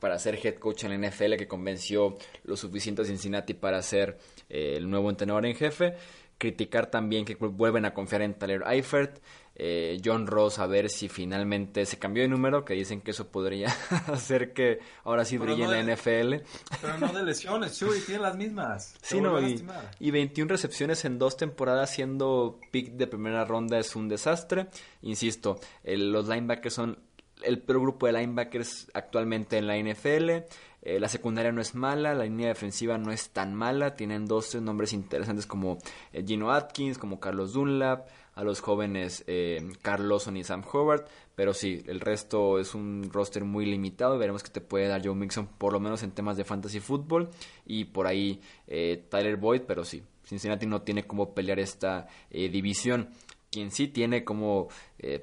[0.01, 4.19] para ser head coach en la NFL, que convenció lo suficiente a Cincinnati para ser
[4.49, 5.95] eh, el nuevo entrenador en jefe.
[6.39, 9.21] Criticar también que vuelven a confiar en Tyler Eifert.
[9.59, 13.29] Eh, John Ross a ver si finalmente se cambió de número, que dicen que eso
[13.29, 13.69] podría
[14.09, 16.45] hacer que ahora sí brille en la NFL.
[16.83, 18.95] Pero no de lesiones, Chuy, tiene las mismas.
[19.01, 19.65] Sí, no, y,
[19.99, 24.67] y, 21 recepciones en dos temporadas siendo pick de primera ronda es un desastre.
[25.01, 26.99] Insisto, los linebackers son
[27.43, 30.45] el peor grupo de linebackers actualmente en la NFL.
[30.89, 33.97] Eh, la secundaria no es mala, la línea defensiva no es tan mala.
[33.97, 35.79] Tienen dos nombres interesantes como
[36.13, 41.07] eh, Gino Atkins, como Carlos Dunlap, a los jóvenes eh, Carl y Sam Howard.
[41.35, 44.17] Pero sí, el resto es un roster muy limitado.
[44.17, 47.31] Veremos qué te puede dar Joe Mixon, por lo menos en temas de fantasy fútbol.
[47.65, 52.49] Y por ahí eh, Tyler Boyd, pero sí, Cincinnati no tiene cómo pelear esta eh,
[52.49, 53.09] división.
[53.51, 54.69] Quien sí tiene cómo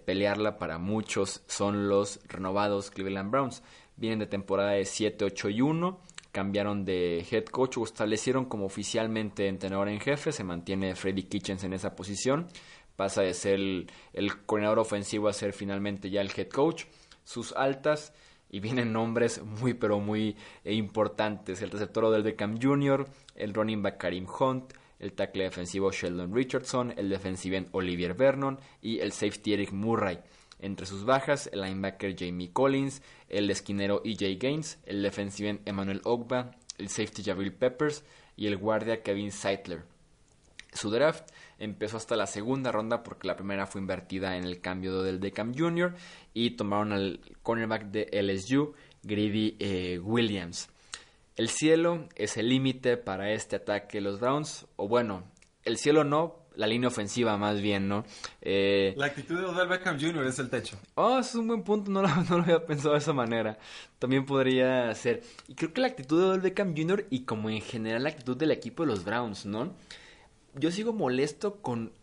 [0.05, 3.61] pelearla para muchos son los renovados Cleveland Browns.
[3.95, 5.99] Vienen de temporada de 7, 8 y 1
[6.31, 10.31] cambiaron de head coach o establecieron como oficialmente entrenador en jefe.
[10.31, 12.47] Se mantiene Freddy Kitchens en esa posición
[12.95, 13.59] pasa de ser
[14.13, 16.85] el, coordinador ofensivo a ser finalmente ya el head coach.
[17.23, 18.13] Sus altas
[18.49, 21.61] y vienen nombres muy pero muy eh, importantes.
[21.61, 26.93] El receptor del Beckham Jr., el running back Karim Hunt, el tackle defensivo Sheldon Richardson,
[26.97, 30.19] el defensive Olivier Vernon y el safety Eric Murray.
[30.63, 36.51] Entre sus bajas, el linebacker Jamie Collins, el esquinero EJ Gaines, el defensive Emmanuel Ogba,
[36.77, 38.05] el safety Jabril Peppers
[38.37, 39.83] y el guardia Kevin Seitler.
[40.71, 45.01] Su draft empezó hasta la segunda ronda porque la primera fue invertida en el cambio
[45.01, 45.95] del Decam Jr.
[46.33, 48.73] y tomaron al cornerback de LSU,
[49.03, 50.69] Greedy eh, Williams.
[51.35, 55.25] El cielo es el límite para este ataque de los Browns, o bueno,
[55.65, 58.05] el cielo no, la línea ofensiva más bien, ¿no?
[58.41, 60.25] Eh, la actitud de Odell Beckham Jr.
[60.25, 60.77] es el techo.
[60.95, 63.57] Oh, es un buen punto, no lo, no lo, había pensado de esa manera.
[63.99, 65.23] También podría ser.
[65.47, 67.07] Y creo que la actitud de Odell Beckham Jr.
[67.09, 69.73] y como en general la actitud del equipo de los Browns, ¿no?
[70.55, 71.93] Yo sigo molesto con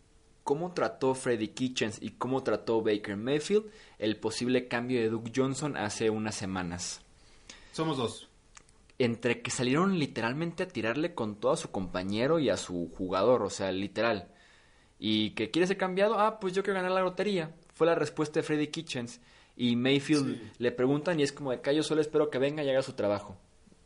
[0.42, 3.66] cómo trató Freddy Kitchens y cómo trató Baker Mayfield
[3.98, 7.02] el posible cambio de Duke Johnson hace unas semanas.
[7.72, 8.30] Somos dos
[9.00, 13.42] entre que salieron literalmente a tirarle con todo a su compañero y a su jugador,
[13.42, 14.28] o sea, literal.
[15.02, 17.50] Y que quiere ser cambiado, ah, pues yo quiero ganar la lotería.
[17.74, 19.20] Fue la respuesta de Freddy Kitchens.
[19.56, 22.68] Y Mayfield le preguntan y es como de que yo solo espero que venga y
[22.70, 23.36] haga su trabajo.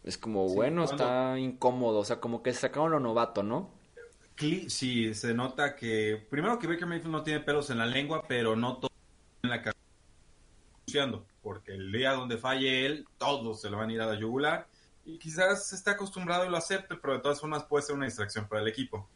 [0.02, 3.70] Es como, bueno, está incómodo, o sea, como que sacaron lo novato, ¿no?
[4.36, 8.56] Sí, se nota que, primero que Baker Mayfield no tiene pelos en la lengua, pero
[8.56, 8.90] no todo
[9.44, 9.78] en la cabeza.
[11.42, 14.66] Porque el día donde falle él, todos se lo van a ir a la yugular
[15.04, 18.48] y quizás esté acostumbrado y lo acepte, pero de todas formas puede ser una distracción
[18.48, 19.08] para el equipo.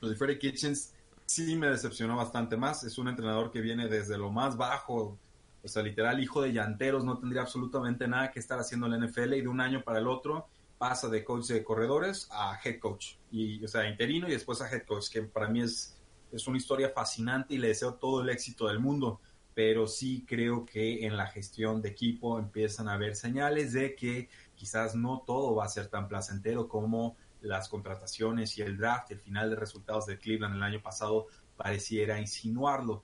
[0.00, 0.94] Lo de Freddy Kitchens
[1.26, 2.84] sí me decepcionó bastante más.
[2.84, 5.18] Es un entrenador que viene desde lo más bajo,
[5.62, 9.06] o sea, literal, hijo de llanteros, no tendría absolutamente nada que estar haciendo en la
[9.06, 10.46] NFL y de un año para el otro
[10.78, 14.68] pasa de coach de corredores a head coach, y, o sea, interino y después a
[14.68, 15.96] head coach, que para mí es,
[16.32, 19.20] es una historia fascinante y le deseo todo el éxito del mundo
[19.54, 24.28] pero sí creo que en la gestión de equipo empiezan a haber señales de que
[24.54, 29.20] quizás no todo va a ser tan placentero como las contrataciones y el draft, el
[29.20, 31.26] final de resultados de Cleveland el año pasado
[31.56, 33.02] pareciera insinuarlo.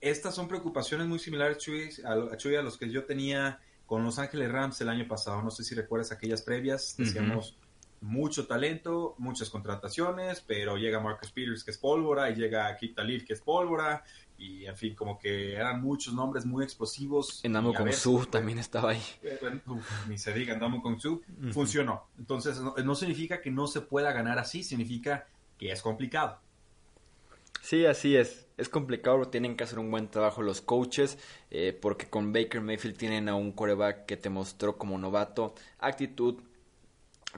[0.00, 4.80] Estas son preocupaciones muy similares, a, a los que yo tenía con Los Ángeles Rams
[4.80, 5.42] el año pasado.
[5.42, 7.58] No sé si recuerdas aquellas previas, decíamos
[8.00, 13.26] mucho talento, muchas contrataciones, pero llega Marcus Peters que es pólvora y llega Kit Talib
[13.26, 14.02] que es pólvora
[14.40, 17.44] y en fin, como que eran muchos nombres muy explosivos.
[17.44, 19.02] Endamo con Su también estaba ahí.
[19.22, 19.38] Eh,
[20.08, 21.22] ni se diga, Endamo con Su
[21.52, 22.06] funcionó.
[22.18, 25.26] Entonces, no, significa que no se pueda ganar así, significa
[25.58, 26.38] que es complicado.
[27.60, 28.46] Sí, así es.
[28.56, 31.18] Es complicado, tienen que hacer un buen trabajo los coaches,
[31.50, 36.36] eh, porque con Baker Mayfield tienen a un coreback que te mostró como novato actitud,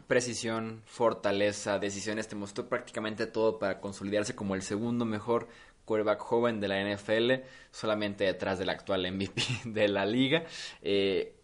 [0.06, 5.48] precisión, fortaleza, decisiones, te mostró prácticamente todo para consolidarse como el segundo mejor
[5.84, 10.44] quarterback joven de la NFL, solamente detrás del actual MVP de la liga.
[10.82, 11.34] Eh,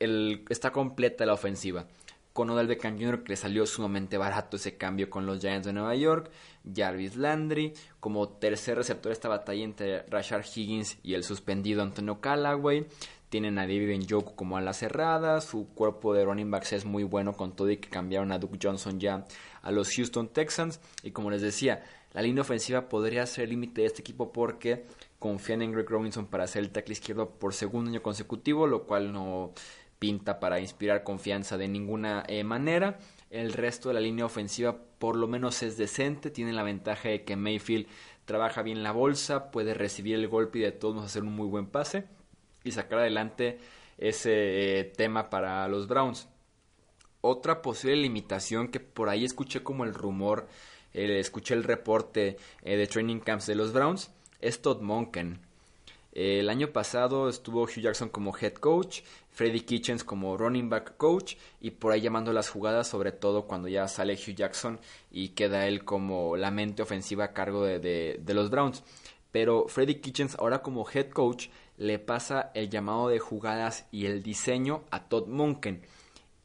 [0.48, 1.86] está completa la ofensiva.
[2.32, 3.24] Con Odell Beckham Jr.
[3.24, 6.30] que le salió sumamente barato ese cambio con los Giants de Nueva York.
[6.72, 12.86] Jarvis Landry como tercer receptor esta batalla entre Rashard Higgins y el suspendido Antonio Callaway.
[13.28, 15.40] Tienen a David Njoku como a la cerrada.
[15.40, 18.58] Su cuerpo de running backs es muy bueno con todo y que cambiaron a Duke
[18.62, 19.26] Johnson ya
[19.62, 20.80] a los Houston Texans.
[21.02, 24.86] Y como les decía, la línea ofensiva podría ser el límite de este equipo porque
[25.18, 29.12] confían en Greg Robinson para hacer el tackle izquierdo por segundo año consecutivo, lo cual
[29.12, 29.52] no
[29.98, 32.98] pinta para inspirar confianza de ninguna eh, manera.
[33.30, 37.24] El resto de la línea ofensiva por lo menos es decente, tiene la ventaja de
[37.24, 37.86] que Mayfield
[38.24, 41.66] trabaja bien la bolsa, puede recibir el golpe y de todos hacer un muy buen
[41.66, 42.04] pase
[42.64, 43.58] y sacar adelante
[43.96, 46.28] ese eh, tema para los Browns.
[47.20, 50.46] Otra posible limitación que por ahí escuché como el rumor
[50.94, 55.40] eh, escuché el reporte eh, de Training Camps de los Browns, es Todd Monken.
[56.12, 60.96] Eh, el año pasado estuvo Hugh Jackson como head coach, Freddy Kitchens como running back
[60.96, 65.30] coach y por ahí llamando las jugadas, sobre todo cuando ya sale Hugh Jackson y
[65.30, 67.78] queda él como la mente ofensiva a cargo de,
[68.20, 68.82] de los Browns.
[69.30, 74.22] Pero Freddy Kitchens ahora como head coach le pasa el llamado de jugadas y el
[74.22, 75.82] diseño a Todd Monken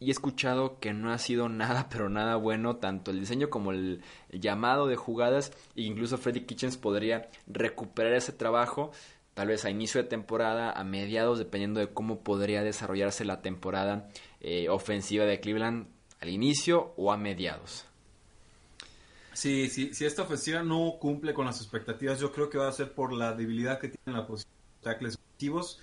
[0.04, 3.72] y he escuchado que no ha sido nada, pero nada bueno, tanto el diseño como
[3.72, 8.92] el llamado de jugadas, e incluso Freddy Kitchens podría recuperar ese trabajo,
[9.34, 14.10] tal vez a inicio de temporada, a mediados, dependiendo de cómo podría desarrollarse la temporada
[14.42, 15.88] eh, ofensiva de Cleveland
[16.20, 17.86] al inicio o a mediados.
[19.34, 22.72] Sí, sí, si esta ofensiva no cumple con las expectativas, yo creo que va a
[22.72, 25.80] ser por la debilidad que tienen la posición de tackles ofensivos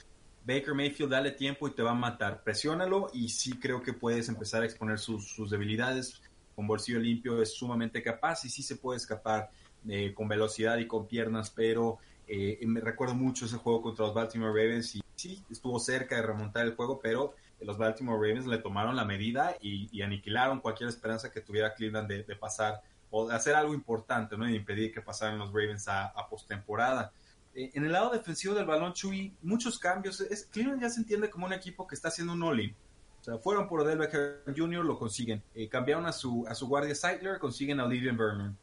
[0.50, 2.42] Baker Mayfield, dale tiempo y te va a matar.
[2.42, 6.20] Presiónalo y sí creo que puedes empezar a exponer sus, debilidades.
[6.56, 9.50] Con bolsillo limpio es sumamente capaz y sí se puede escapar
[9.88, 14.14] eh, con velocidad y con piernas, pero eh, me recuerdo mucho ese juego contra los
[14.14, 18.58] Baltimore Ravens y sí, estuvo cerca de remontar el juego, pero los Baltimore Ravens le
[18.58, 23.54] tomaron la medida y, aniquilaron cualquier esperanza que tuviera Cleveland de, pasar o de hacer
[23.54, 24.50] algo importante, ¿no?
[24.50, 27.12] Y impedir que pasaran los Ravens a, a postemporada.
[27.54, 30.20] Eh, en el lado defensivo del balón, Chuy, muchos cambios.
[30.20, 32.74] Es, Cleveland ya se entiende como un equipo que está haciendo un all-in.
[33.20, 35.42] O sea, fueron por Odell Beckham Jr., lo consiguen.
[35.54, 38.56] Eh, cambiaron a su, a su guardia Seidler, consiguen a Livian Berman.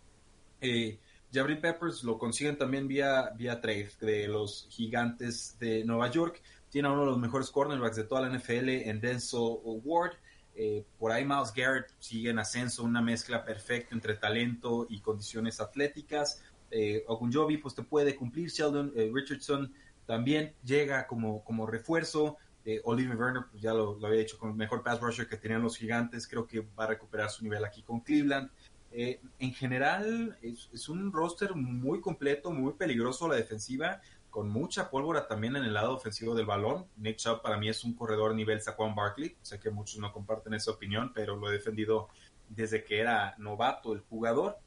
[0.61, 0.99] Eh,
[1.31, 6.41] Peppers lo consiguen también vía, vía trade de los gigantes de Nueva York.
[6.69, 10.13] Tiene a uno de los mejores cornerbacks de toda la NFL en Denzel Ward.
[10.55, 15.61] Eh, por ahí Miles Garrett sigue en ascenso, una mezcla perfecta entre talento y condiciones
[15.61, 16.41] atléticas.
[16.71, 19.73] Eh, Ogunjobi pues te puede cumplir, Sheldon eh, Richardson
[20.05, 22.37] también llega como, como refuerzo.
[22.65, 25.61] Eh, Oliver Werner, pues ya lo, había dicho, con el mejor pass rusher que tenían
[25.61, 28.49] los gigantes, creo que va a recuperar su nivel aquí con Cleveland.
[28.91, 34.89] Eh, en general es, es, un roster muy completo, muy peligroso la defensiva, con mucha
[34.89, 36.85] pólvora también en el lado ofensivo del balón.
[36.97, 39.35] Nick Chubb para mí es un corredor nivel Saquon Barkley.
[39.41, 42.09] Sé que muchos no comparten esa opinión, pero lo he defendido
[42.49, 44.57] desde que era novato el jugador.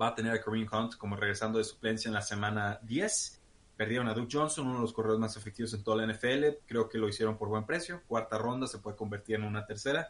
[0.00, 3.40] Va a tener a Kareem Hunt como regresando de suplencia en la semana 10.
[3.76, 6.44] Perdieron a Duke Johnson, uno de los corredores más efectivos en toda la NFL.
[6.66, 8.02] Creo que lo hicieron por buen precio.
[8.06, 10.08] Cuarta ronda se puede convertir en una tercera.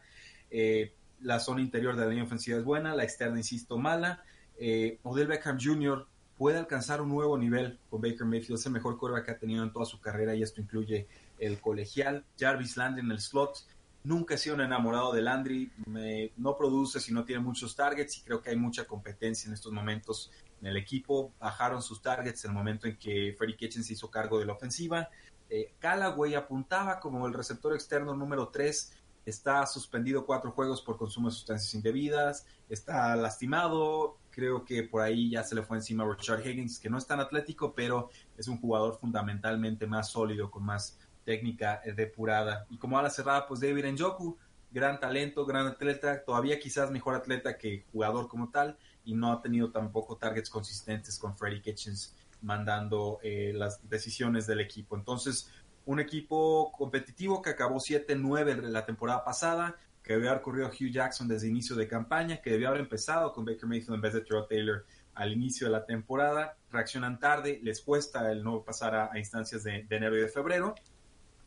[0.50, 4.22] Eh, la zona interior de la línea ofensiva es buena, la externa, insisto, mala.
[4.58, 6.06] Eh, Odell Beckham Jr.
[6.36, 9.62] puede alcanzar un nuevo nivel con Baker Mayfield, es el mejor quarterback que ha tenido
[9.62, 11.06] en toda su carrera y esto incluye
[11.38, 12.24] el colegial.
[12.38, 13.64] Jarvis Landry en el slot.
[14.04, 18.18] Nunca he sido un enamorado de Landry, me, no produce si no tiene muchos targets
[18.18, 21.32] y creo que hay mucha competencia en estos momentos en el equipo.
[21.38, 25.08] Bajaron sus targets en el momento en que Freddie Kitchens hizo cargo de la ofensiva.
[25.48, 28.92] Eh, Callaway apuntaba como el receptor externo número 3
[29.24, 35.30] está suspendido cuatro juegos por consumo de sustancias indebidas, está lastimado, creo que por ahí
[35.30, 38.48] ya se le fue encima a Richard Higgins, que no es tan atlético, pero es
[38.48, 42.66] un jugador fundamentalmente más sólido, con más técnica depurada.
[42.70, 44.38] Y como a la cerrada, pues David Njoku,
[44.70, 49.40] gran talento, gran atleta, todavía quizás mejor atleta que jugador como tal, y no ha
[49.40, 54.96] tenido tampoco targets consistentes con Freddie Kitchens mandando eh, las decisiones del equipo.
[54.96, 55.50] Entonces,
[55.84, 61.28] un equipo competitivo que acabó 7-9 la temporada pasada, que debió haber corrido Hugh Jackson
[61.28, 64.46] desde inicio de campaña, que debió haber empezado con Baker Mayfield en vez de Terrell
[64.48, 66.56] Taylor al inicio de la temporada.
[66.70, 70.74] Reaccionan tarde, les cuesta el no pasar a, instancias de, enero y de febrero,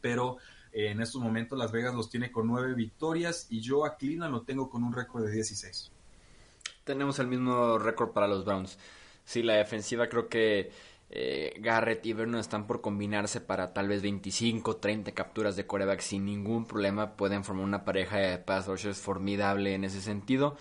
[0.05, 0.37] pero
[0.71, 4.31] eh, en estos momentos Las Vegas los tiene con nueve victorias y yo a Cleveland
[4.31, 5.91] lo tengo con un récord de 16.
[6.83, 8.77] Tenemos el mismo récord para los Browns.
[9.23, 10.69] Sí, la defensiva creo que
[11.09, 16.01] eh, Garrett y Vernon están por combinarse para tal vez 25, 30 capturas de coreback
[16.01, 17.15] sin ningún problema.
[17.15, 20.55] Pueden formar una pareja de pass rushers formidable en ese sentido.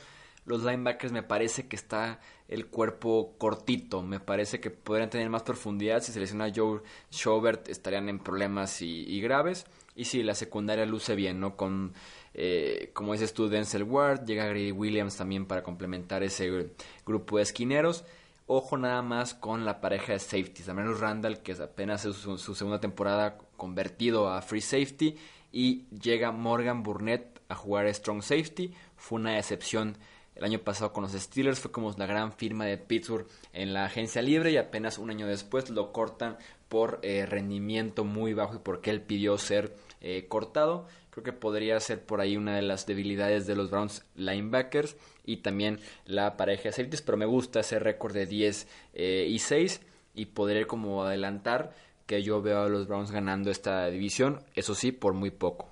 [0.47, 4.03] Los linebackers me parece que está el cuerpo cortito.
[4.03, 6.03] Me parece que podrían tener más profundidad.
[6.03, 9.67] Si se lesiona Joe Schobert estarían en problemas y, graves.
[9.97, 11.57] Y si la secundaria luce bien, ¿no?
[11.57, 11.95] Con,
[12.35, 16.71] eh, como dices tú, Denzel Ward, llega Grady Williams también para complementar ese
[17.07, 18.05] grupo de esquineros.
[18.47, 20.69] Ojo nada más con la pareja de safeties.
[20.69, 25.17] menos Randall, que apenas es su, segunda temporada convertido a free safety.
[25.51, 28.75] Y llega Morgan Burnett a jugar strong safety.
[28.97, 29.97] Fue una decepción
[30.37, 31.61] el año pasado con los Steelers.
[31.61, 34.53] Fue como la gran firma de Pittsburgh en la agencia libre.
[34.53, 39.01] Y apenas un año después lo cortan por eh, rendimiento muy bajo y porque él
[39.01, 40.87] pidió ser eh, cortado.
[41.11, 45.39] Creo que podría ser por ahí una de las debilidades de los Browns linebackers y
[45.39, 49.81] también la pareja de safeties, pero me gusta ese récord de 10 eh, y 6
[50.15, 51.73] y poder como adelantar
[52.07, 55.69] que yo veo a los Browns ganando esta división, eso sí, por muy poco.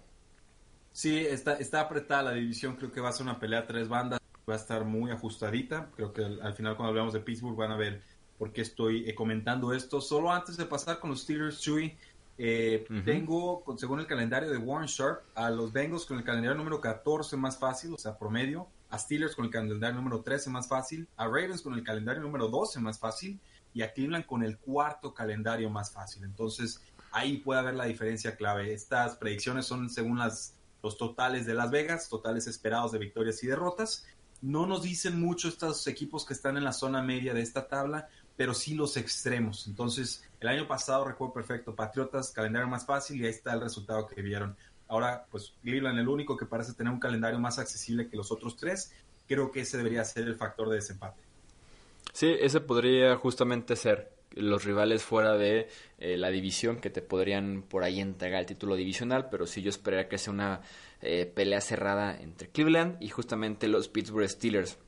[0.92, 3.88] Sí, está, está apretada la división, creo que va a ser una pelea a tres
[3.88, 7.70] bandas, va a estar muy ajustadita, creo que al, final cuando hablamos de Pittsburgh van
[7.70, 8.02] a ver
[8.38, 10.00] por qué estoy eh, comentando esto.
[10.00, 11.96] Solo antes de pasar con los Steelers, Chewy,
[12.38, 16.80] eh, Tengo, según el calendario de Warren Sharp, a los Bengals con el calendario número
[16.80, 21.06] 14 más fácil, o sea, promedio, a Steelers con el calendario número 13 más fácil,
[21.16, 23.38] a Ravens con el calendario número 12 más fácil
[23.74, 26.24] y a Cleveland con el cuarto calendario más fácil.
[26.24, 28.72] Entonces, ahí puede haber la diferencia clave.
[28.72, 33.46] Estas predicciones son según las, los totales de Las Vegas, totales esperados de victorias y
[33.46, 34.06] derrotas.
[34.42, 38.08] No nos dicen mucho estos equipos que están en la zona media de esta tabla,
[38.36, 39.66] pero sí los extremos.
[39.66, 44.06] Entonces, el año pasado, recuerdo perfecto, Patriotas, calendario más fácil y ahí está el resultado
[44.06, 44.56] que vieron.
[44.88, 48.56] Ahora, pues Cleveland, el único que parece tener un calendario más accesible que los otros
[48.56, 48.92] tres,
[49.28, 51.22] creo que ese debería ser el factor de desempate.
[52.12, 55.68] Sí, ese podría justamente ser los rivales fuera de
[55.98, 59.70] eh, la división que te podrían por ahí entregar el título divisional, pero sí yo
[59.70, 60.60] esperaría que sea una
[61.00, 64.78] eh, pelea cerrada entre Cleveland y justamente los Pittsburgh Steelers.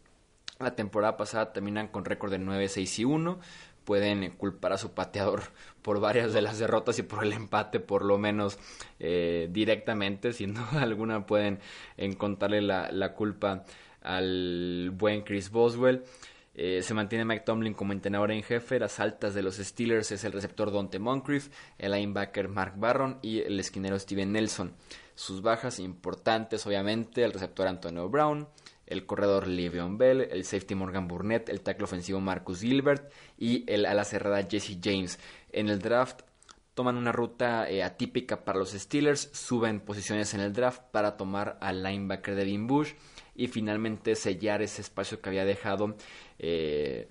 [0.61, 3.41] La temporada pasada terminan con récord de 9, 6 y 1.
[3.85, 5.43] Pueden culpar a su pateador
[5.83, 8.59] por varias de las derrotas y por el empate, por lo menos
[9.01, 10.33] eh, directamente.
[10.33, 11.59] Sin duda alguna, pueden
[11.97, 13.65] encontrarle la, la culpa
[14.01, 16.05] al buen Chris Boswell.
[16.55, 18.79] Eh, se mantiene Mike Tomlin como entrenador en jefe.
[18.79, 21.49] Las altas de los Steelers es el receptor Dante Moncrief,
[21.79, 24.75] el linebacker Mark Barron y el esquinero Steven Nelson.
[25.15, 28.49] Sus bajas importantes, obviamente, el receptor Antonio Brown,
[28.87, 33.87] el corredor Le'Veon Bell, el safety Morgan Burnett, el tackle ofensivo Marcus Gilbert y el
[33.87, 35.19] ala cerrada Jesse James.
[35.51, 36.23] En el draft
[36.75, 41.57] toman una ruta eh, atípica para los Steelers, suben posiciones en el draft para tomar
[41.61, 42.93] al linebacker de Devin Bush
[43.35, 45.97] y finalmente sellar ese espacio que había dejado
[46.39, 47.09] eh,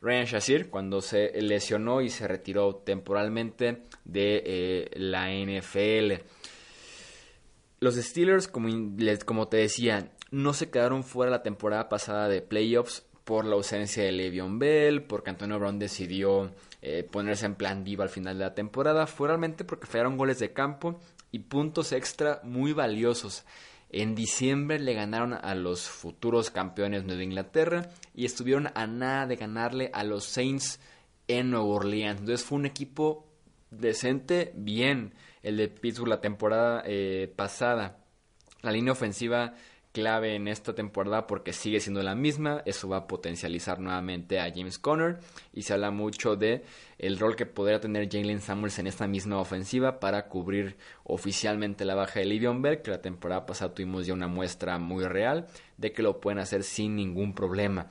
[0.00, 6.22] Ryan Shazir cuando se lesionó y se retiró temporalmente de eh, la NFL.
[7.80, 13.44] Los Steelers, como, te decía, no se quedaron fuera la temporada pasada de playoffs por
[13.44, 18.10] la ausencia de Le'Veon Bell, porque Antonio Brown decidió eh, ponerse en plan diva al
[18.10, 20.98] final de la temporada, fue realmente porque fallaron goles de campo
[21.30, 23.44] y puntos extra muy valiosos.
[23.90, 29.36] En diciembre le ganaron a los futuros campeones de Inglaterra y estuvieron a nada de
[29.36, 30.78] ganarle a los Saints
[31.26, 32.20] en Nueva Orleans.
[32.20, 33.26] Entonces fue un equipo
[33.70, 38.04] decente, bien el de Pittsburgh la temporada eh, pasada.
[38.62, 39.54] La línea ofensiva
[39.92, 42.62] clave en esta temporada porque sigue siendo la misma.
[42.66, 45.18] Eso va a potencializar nuevamente a James Conner
[45.52, 46.62] y se habla mucho de
[46.98, 51.94] el rol que podría tener Jalen Samuels en esta misma ofensiva para cubrir oficialmente la
[51.94, 55.92] baja de Livion Bell, que la temporada pasada tuvimos ya una muestra muy real de
[55.92, 57.88] que lo pueden hacer sin ningún problema.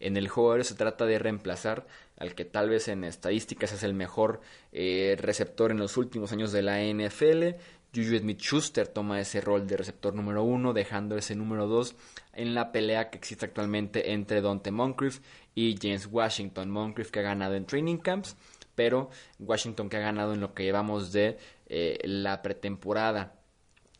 [0.00, 1.86] En el juego se trata de reemplazar
[2.16, 4.40] al que tal vez en estadísticas es el mejor
[4.72, 7.60] eh, receptor en los últimos años de la NFL
[7.94, 11.96] Juju Smith-Schuster toma ese rol de receptor número uno, dejando ese número dos
[12.32, 15.20] en la pelea que existe actualmente entre Dante Moncrief
[15.54, 16.70] y James Washington.
[16.70, 18.36] Moncrief que ha ganado en training camps,
[18.74, 23.34] pero Washington que ha ganado en lo que llevamos de eh, la pretemporada.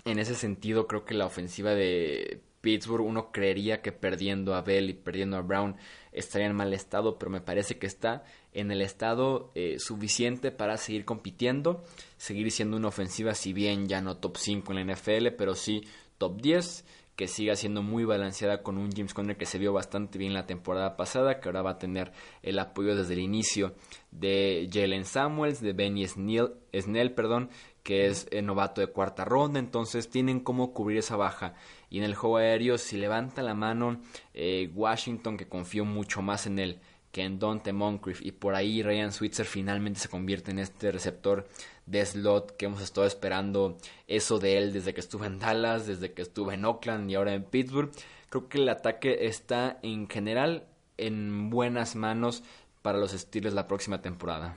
[0.05, 4.91] En ese sentido, creo que la ofensiva de Pittsburgh, uno creería que perdiendo a Bell
[4.91, 5.77] y perdiendo a Brown
[6.13, 10.77] estaría en mal estado, pero me parece que está en el estado eh, suficiente para
[10.77, 11.85] seguir compitiendo,
[12.17, 15.83] seguir siendo una ofensiva, si bien ya no top 5 en la NFL, pero sí
[16.19, 16.85] top 10,
[17.21, 20.47] que siga siendo muy balanceada con un James Conner que se vio bastante bien la
[20.47, 23.75] temporada pasada, que ahora va a tener el apoyo desde el inicio
[24.11, 27.51] de Jalen Samuels, de Benny Snell, Snell perdón,
[27.83, 31.55] que es el novato de cuarta ronda, entonces tienen cómo cubrir esa baja.
[31.91, 34.01] Y en el juego aéreo, si levanta la mano
[34.33, 36.81] eh, Washington, que confió mucho más en él
[37.13, 41.49] que en Dante Moncrief, y por ahí Ryan Switzer finalmente se convierte en este receptor
[41.87, 46.13] de slot que hemos estado esperando eso de él desde que estuvo en Dallas, desde
[46.13, 47.91] que estuvo en Oakland y ahora en Pittsburgh.
[48.29, 50.67] Creo que el ataque está en general
[50.99, 52.45] en buenas manos
[52.83, 54.57] para los Steelers la próxima temporada.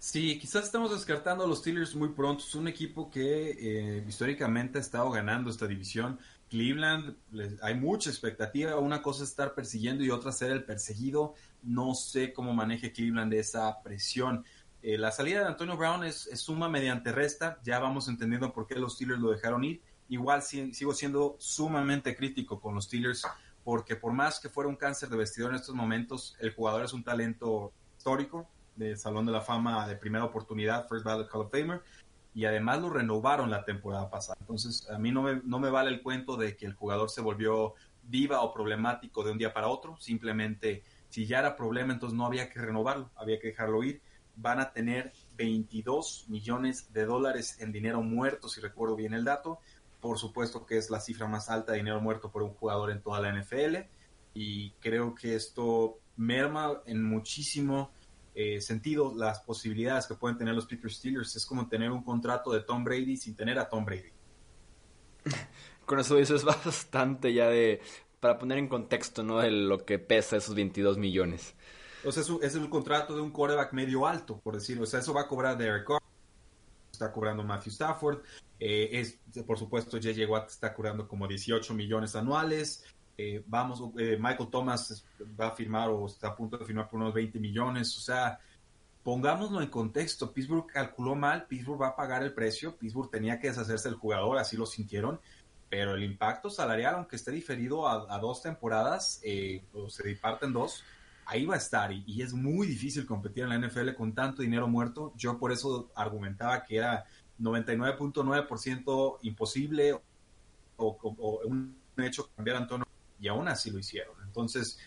[0.00, 2.42] Sí, quizás estamos descartando a los Steelers muy pronto.
[2.42, 6.18] Es un equipo que eh, históricamente ha estado ganando esta división.
[6.48, 7.16] Cleveland,
[7.60, 8.78] hay mucha expectativa.
[8.78, 11.34] Una cosa es estar persiguiendo y otra ser el perseguido.
[11.62, 14.46] No sé cómo maneje Cleveland esa presión.
[14.80, 17.60] Eh, la salida de Antonio Brown es, suma mediante resta.
[17.62, 19.82] Ya vamos entendiendo por qué los Steelers lo dejaron ir.
[20.08, 23.26] Igual sigo siendo sumamente crítico con los Steelers
[23.64, 26.94] porque por más que fuera un cáncer de vestidor en estos momentos, el jugador es
[26.94, 28.48] un talento histórico
[28.80, 31.82] de Salón de la Fama de primera oportunidad, First Ballot Hall of Famer,
[32.34, 34.38] y además lo renovaron la temporada pasada.
[34.40, 37.20] Entonces, a mí no me, no me vale el cuento de que el jugador se
[37.20, 42.16] volvió viva o problemático de un día para otro, simplemente si ya era problema, entonces
[42.16, 44.00] no había que renovarlo, había que dejarlo ir.
[44.36, 49.58] Van a tener 22 millones de dólares en dinero muerto, si recuerdo bien el dato.
[50.00, 53.02] Por supuesto que es la cifra más alta de dinero muerto por un jugador en
[53.02, 53.76] toda la NFL.
[54.32, 57.90] Y creo que esto merma en muchísimo
[58.34, 61.36] eh, sentido las posibilidades que pueden tener los Pittsburgh Steelers.
[61.36, 64.12] Es como tener un contrato de Tom Brady sin tener a Tom Brady.
[65.84, 67.80] Con eso, eso es bastante ya de...
[68.20, 69.38] Para poner en contexto, ¿no?
[69.38, 71.54] De lo que pesa esos 22 millones.
[72.04, 74.84] O sea, es, el contrato de un quarterback medio alto, por decirlo.
[74.84, 76.02] O sea, eso va a cobrar Derek Carr,
[76.92, 78.18] está cobrando Matthew Stafford.
[78.58, 80.30] Eh, es, por supuesto, J.J.
[80.30, 82.84] Watt está cobrando como 18 millones anuales.
[83.22, 85.04] Eh, vamos, eh, Michael Thomas
[85.38, 88.40] va a firmar o está a punto de firmar por unos 20 millones, o sea,
[89.02, 93.48] pongámoslo en contexto, Pittsburgh calculó mal, Pittsburgh va a pagar el precio, Pittsburgh tenía que
[93.48, 95.20] deshacerse del jugador, así lo sintieron,
[95.68, 100.82] pero el impacto salarial, aunque esté diferido a, dos temporadas, eh, o se en dos,
[101.26, 104.66] ahí va a estar y, es muy difícil competir en la NFL con tanto dinero
[104.66, 105.12] muerto.
[105.14, 107.04] Yo por eso argumentaba que era
[107.38, 110.00] 99.9% imposible o,
[110.78, 112.89] o, un hecho cambiar a Antonio
[113.20, 114.14] y aún así lo hicieron.
[114.24, 114.78] Entonces,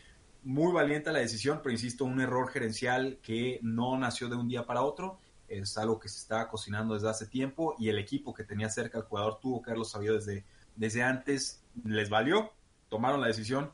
[0.43, 4.65] muy valiente la decisión, pero insisto, un error gerencial que no nació de un día
[4.65, 8.43] para otro, es algo que se estaba cocinando desde hace tiempo y el equipo que
[8.43, 12.51] tenía cerca al jugador tuvo que haberlo sabido desde, desde antes, les valió,
[12.89, 13.71] tomaron la decisión,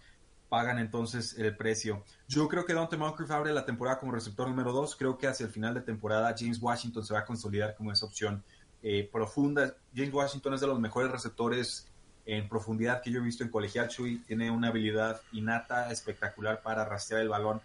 [0.49, 2.03] pagan entonces el precio.
[2.27, 5.45] Yo creo que Dante Moncrief abre la temporada como receptor número 2, creo que hacia
[5.45, 8.43] el final de temporada James Washington se va a consolidar como esa opción
[8.81, 9.75] eh, profunda.
[9.95, 11.87] James Washington es de los mejores receptores
[12.35, 13.87] en profundidad que yo he visto en colegial.
[13.87, 17.61] Chuy tiene una habilidad innata, espectacular para rastrear el balón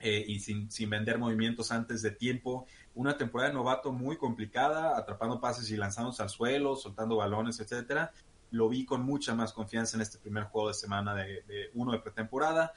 [0.00, 2.66] eh, y sin, sin vender movimientos antes de tiempo.
[2.94, 8.12] Una temporada de novato muy complicada, atrapando pases y lanzándose al suelo, soltando balones, etcétera.
[8.50, 11.92] Lo vi con mucha más confianza en este primer juego de semana de, de uno
[11.92, 12.72] de pretemporada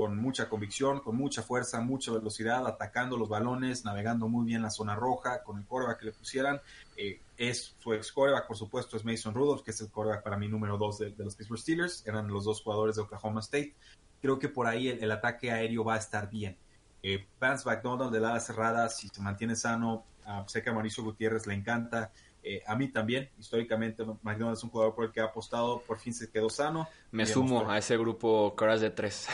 [0.00, 4.70] con mucha convicción, con mucha fuerza, mucha velocidad, atacando los balones, navegando muy bien la
[4.70, 6.58] zona roja, con el coreback que le pusieran.
[6.96, 10.38] Eh, es su ex coreback, por supuesto, es Mason Rudolph, que es el coreback para
[10.38, 12.06] mí número dos de, los Pittsburgh Steelers.
[12.06, 13.74] Eran los dos jugadores de Oklahoma State.
[14.22, 16.56] Creo que por ahí el, ataque aéreo va a estar bien.
[17.02, 20.06] Eh, Vance McDonald de la cerrada, si se mantiene sano,
[20.46, 22.10] sé que a Mauricio Gutiérrez le encanta.
[22.42, 25.98] Eh, a mí también, históricamente, McDonald es un jugador por el que ha apostado, por
[25.98, 26.88] fin se quedó sano.
[27.10, 29.28] Me sumo a ese grupo caras de tres.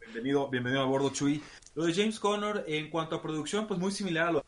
[0.00, 1.42] bienvenido, bienvenido a bordo, Chuy.
[1.74, 4.44] Lo de James Conner, en cuanto a producción, pues muy similar a lo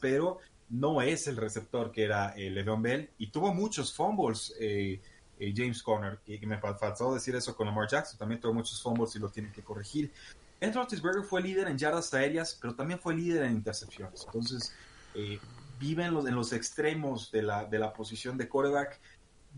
[0.00, 0.38] pero
[0.70, 5.00] no es el receptor que era eh, Le'Veon Bell y tuvo muchos fumbles eh,
[5.38, 8.82] eh, James Conner, que, que, me faltó decir eso con Lamar Jackson, también tuvo muchos
[8.82, 10.12] fumbles y lo tiene que corregir.
[10.60, 14.24] Ed Roethlisberger fue líder en yardas aéreas, pero también fue líder en intercepciones.
[14.26, 14.74] Entonces,
[15.14, 15.38] eh,
[15.78, 19.00] vive en los, en los extremos de la, de la posición de quarterback.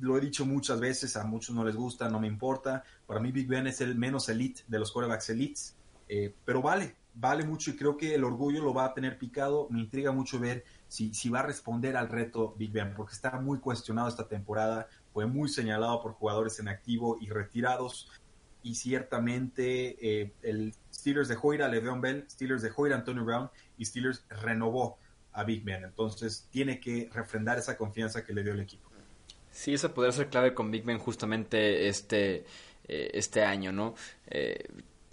[0.00, 2.84] Lo he dicho muchas veces, a muchos no les gusta, no me importa.
[3.06, 5.76] Para mí Big Ben es el menos elite de los quarterbacks elites,
[6.08, 9.66] eh, pero vale, vale mucho y creo que el orgullo lo va a tener picado.
[9.70, 13.38] Me intriga mucho ver si, si va a responder al reto Big Ben, porque está
[13.40, 18.10] muy cuestionado esta temporada, fue muy señalado por jugadores en activo y retirados.
[18.62, 23.24] Y ciertamente eh, el Steelers dejó ir a Le'Veon Bell, Steelers dejó ir a Antonio
[23.24, 24.98] Brown y Steelers renovó
[25.32, 25.84] a Big Ben.
[25.84, 28.90] Entonces tiene que refrendar esa confianza que le dio el equipo.
[29.50, 32.44] Sí, eso podría ser clave con Big Ben justamente este,
[32.88, 33.94] eh, este año, ¿no?
[34.28, 34.64] Eh,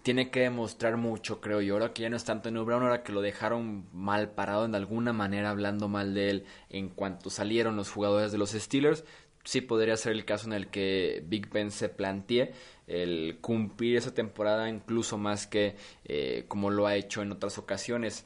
[0.04, 1.74] tiene que demostrar mucho, creo yo.
[1.74, 4.74] Ahora que ya no es tanto Antonio Brown, ahora que lo dejaron mal parado en
[4.74, 9.04] alguna manera, hablando mal de él en cuanto salieron los jugadores de los Steelers,
[9.44, 12.54] sí podría ser el caso en el que Big Ben se plantee
[12.88, 18.26] el cumplir esa temporada incluso más que eh, como lo ha hecho en otras ocasiones.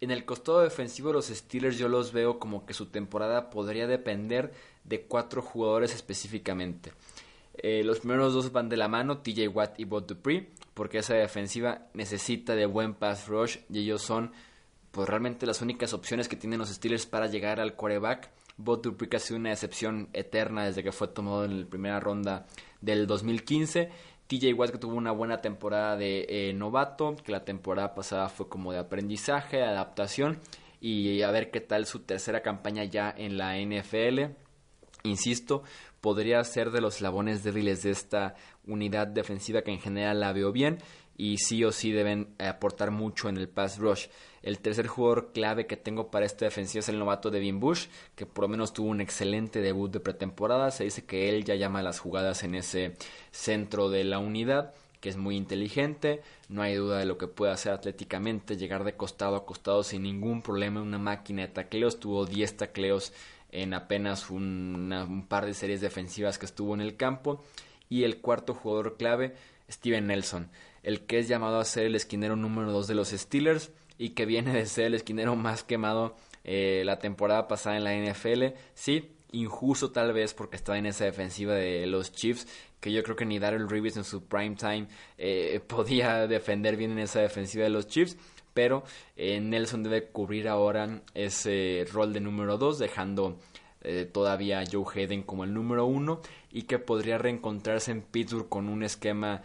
[0.00, 3.86] En el costado defensivo de los Steelers yo los veo como que su temporada podría
[3.86, 4.52] depender
[4.84, 6.92] de cuatro jugadores específicamente.
[7.54, 11.14] Eh, los primeros dos van de la mano, TJ Watt y Bob Dupree, porque esa
[11.14, 14.32] defensiva necesita de buen pass rush y ellos son
[14.90, 18.30] pues realmente las únicas opciones que tienen los Steelers para llegar al quarterback.
[18.56, 22.46] Bob Dupree ha sido una excepción eterna desde que fue tomado en la primera ronda
[22.80, 23.90] del 2015.
[24.30, 28.48] TJ Watt que tuvo una buena temporada de eh, novato, que la temporada pasada fue
[28.48, 30.38] como de aprendizaje, adaptación
[30.80, 34.36] y a ver qué tal su tercera campaña ya en la NFL.
[35.02, 35.64] Insisto,
[36.00, 38.36] podría ser de los eslabones débiles de esta
[38.68, 40.78] unidad defensiva que en general la veo bien
[41.16, 44.06] y sí o sí deben aportar mucho en el pass rush.
[44.42, 48.24] El tercer jugador clave que tengo para esta defensiva es el novato Devin Bush, que
[48.24, 50.70] por lo menos tuvo un excelente debut de pretemporada.
[50.70, 52.96] Se dice que él ya llama las jugadas en ese
[53.30, 56.22] centro de la unidad, que es muy inteligente.
[56.48, 60.02] No hay duda de lo que puede hacer atléticamente, llegar de costado a costado sin
[60.04, 60.80] ningún problema.
[60.80, 63.12] Una máquina de tacleos, tuvo 10 tacleos
[63.52, 67.44] en apenas un par de series defensivas que estuvo en el campo.
[67.90, 69.34] Y el cuarto jugador clave,
[69.70, 70.48] Steven Nelson,
[70.82, 74.24] el que es llamado a ser el esquinero número 2 de los Steelers y que
[74.24, 78.56] viene de ser el esquinero más quemado eh, la temporada pasada en la NFL.
[78.72, 82.48] Sí, injusto tal vez porque estaba en esa defensiva de los Chiefs,
[82.80, 84.86] que yo creo que ni Darrell Reeves en su prime time
[85.18, 88.16] eh, podía defender bien en esa defensiva de los Chiefs.
[88.54, 88.84] Pero
[89.16, 93.38] eh, Nelson debe cubrir ahora ese rol de número 2, dejando
[93.82, 96.22] eh, todavía a Joe Hayden como el número 1
[96.52, 99.42] y que podría reencontrarse en Pittsburgh con un esquema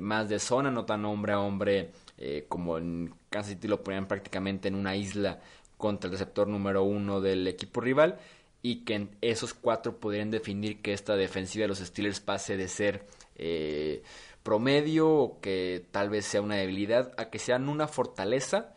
[0.00, 4.08] más de zona, no tan hombre a hombre eh, como en Kansas City lo ponían
[4.08, 5.40] prácticamente en una isla
[5.76, 8.18] contra el receptor número uno del equipo rival
[8.62, 13.06] y que esos cuatro podrían definir que esta defensiva de los Steelers pase de ser
[13.36, 14.02] eh,
[14.42, 18.74] promedio o que tal vez sea una debilidad a que sean una fortaleza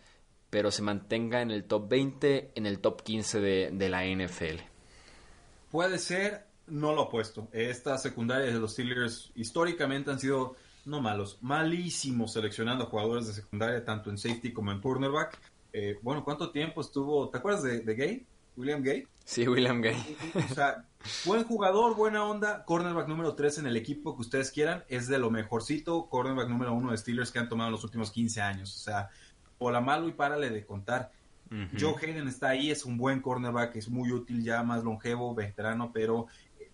[0.51, 4.61] pero se mantenga en el top 20, en el top 15 de, la NFL.
[5.71, 7.47] Puede ser, no lo opuesto.
[7.53, 13.83] Estas secundarias de los Steelers históricamente han sido no malos, malísimos seleccionando jugadores de secundaria,
[13.83, 15.37] tanto en safety como en cornerback.
[15.73, 17.29] Eh, bueno, ¿cuánto tiempo estuvo?
[17.29, 18.25] ¿Te acuerdas de, de, Gay?
[18.57, 19.07] ¿William Gay?
[19.23, 19.95] Sí, William Gay.
[20.51, 20.85] O sea,
[21.25, 25.19] buen jugador, buena onda, cornerback número 3 en el equipo que ustedes quieran, es de
[25.19, 28.75] lo mejorcito, cornerback número 1 de Steelers que han tomado en los últimos 15 años.
[28.75, 29.09] O sea,
[29.57, 31.11] por la malo y párale de contar.
[31.51, 31.79] Uh -huh.
[31.79, 35.91] Joe Hayden está ahí, es un buen cornerback, es muy útil ya, más longevo, veterano,
[35.93, 36.27] pero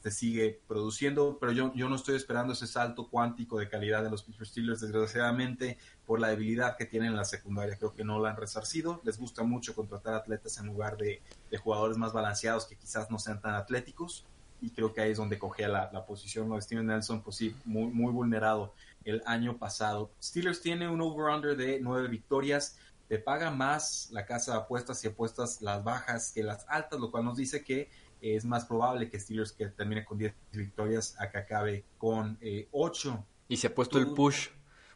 [0.10, 4.10] se sigue produciendo, pero yo, yo no estoy esperando ese salto cuántico de calidad de
[4.10, 7.76] los Pittsburgh Steelers, desgraciadamente, por la debilidad que tienen en la secundaria.
[7.78, 9.02] Creo que no la han resarcido.
[9.04, 13.20] Les gusta mucho contratar atletas en lugar de, de jugadores más balanceados que quizás no
[13.20, 14.26] sean tan atléticos.
[14.62, 16.50] y creo que ahí es donde cogea la, la posición.
[16.50, 16.60] ¿no?
[16.60, 18.74] Steven Nelson, pues sí, muy, muy vulnerado
[19.06, 20.12] el año pasado.
[20.22, 22.78] Steelers tiene un over-under de nueve victorias.
[23.08, 27.10] Te paga más la casa de apuestas y apuestas las bajas que las altas, lo
[27.12, 27.90] cual nos dice que
[28.22, 32.68] es más probable que Steelers que termine con 10 victorias a que acabe con eh,
[32.72, 33.26] 8.
[33.50, 34.50] Y se ha puesto el push,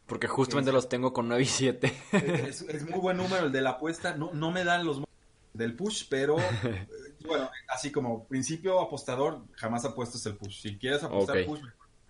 [0.06, 1.94] porque justamente los tengo con 9 y 7.
[2.12, 4.16] Es, es, muy buen número el de la apuesta.
[4.16, 5.02] No, no me dan los
[5.54, 6.88] del push, pero eh,
[7.26, 10.62] bueno, así como principio apostador, jamás apuestas el push.
[10.62, 11.46] Si quieres apostar okay.
[11.46, 11.62] push,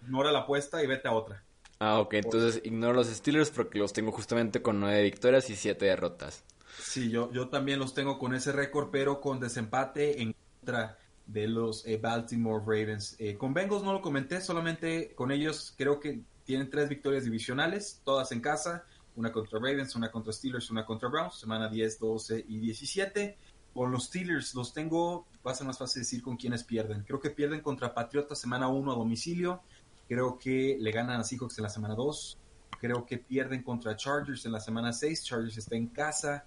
[0.04, 1.44] ignora la apuesta y vete a otra.
[1.80, 5.84] Ah, ok, entonces ignoro los Steelers porque los tengo justamente con 9 victorias y 7
[5.84, 6.44] derrotas.
[6.80, 11.48] Sí, yo, yo también los tengo con ese récord, pero con desempate en contra de
[11.48, 13.16] los eh, Baltimore Ravens.
[13.20, 18.02] Eh, con Bengals no lo comenté, solamente con ellos creo que tienen tres victorias divisionales,
[18.04, 22.46] todas en casa, una contra Ravens, una contra Steelers, una contra Browns, semana 10, 12
[22.48, 23.38] y 17.
[23.74, 27.04] Con los Steelers los tengo, va a ser más fácil decir con quiénes pierden.
[27.04, 29.62] Creo que pierden contra Patriotas semana 1 a domicilio,
[30.10, 32.38] creo que le ganan a Seahawks en la semana 2,
[32.80, 36.46] creo que pierden contra Chargers en la semana 6, Chargers está en casa,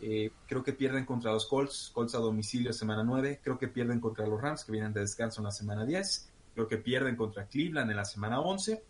[0.00, 3.40] eh, creo que pierden contra los Colts, Colts a domicilio semana 9.
[3.42, 6.30] Creo que pierden contra los Rams, que vienen de descanso en la semana 10.
[6.54, 8.82] Creo que pierden contra Cleveland en la semana 11.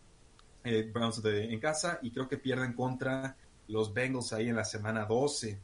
[0.64, 1.98] Eh, Browns en casa.
[2.02, 3.36] Y creo que pierden contra
[3.68, 5.58] los Bengals ahí en la semana 12.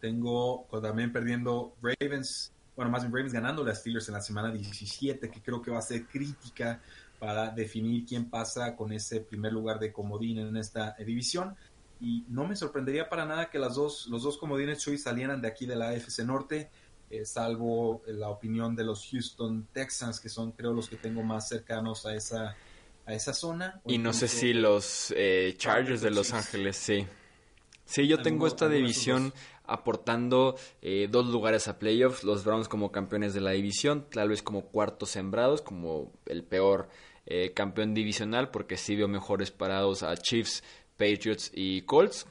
[0.00, 5.30] Tengo también perdiendo Ravens, bueno, más bien Ravens ganando las Steelers en la semana 17,
[5.30, 6.80] que creo que va a ser crítica
[7.20, 11.54] para definir quién pasa con ese primer lugar de comodín en esta división
[12.02, 15.46] y no me sorprendería para nada que las dos, los dos comodines Chuy salieran de
[15.46, 16.68] aquí de la AFC Norte,
[17.10, 21.48] eh, salvo la opinión de los Houston Texans, que son creo los que tengo más
[21.48, 22.56] cercanos a esa,
[23.06, 23.80] a esa zona.
[23.86, 27.06] Y no sé si los eh, Chargers de Los Ángeles, sí.
[27.84, 29.32] Sí, yo tengo esta división
[29.64, 34.42] aportando eh, dos lugares a playoffs, los Browns como campeones de la división, tal vez
[34.42, 36.88] como cuartos sembrados, como el peor
[37.26, 40.64] eh, campeón divisional, porque sí veo mejores parados a Chiefs
[41.02, 42.26] Patriots y Colts.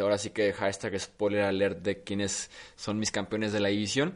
[0.00, 4.14] Ahora sí que hashtag spoiler alert de quiénes son mis campeones de la división.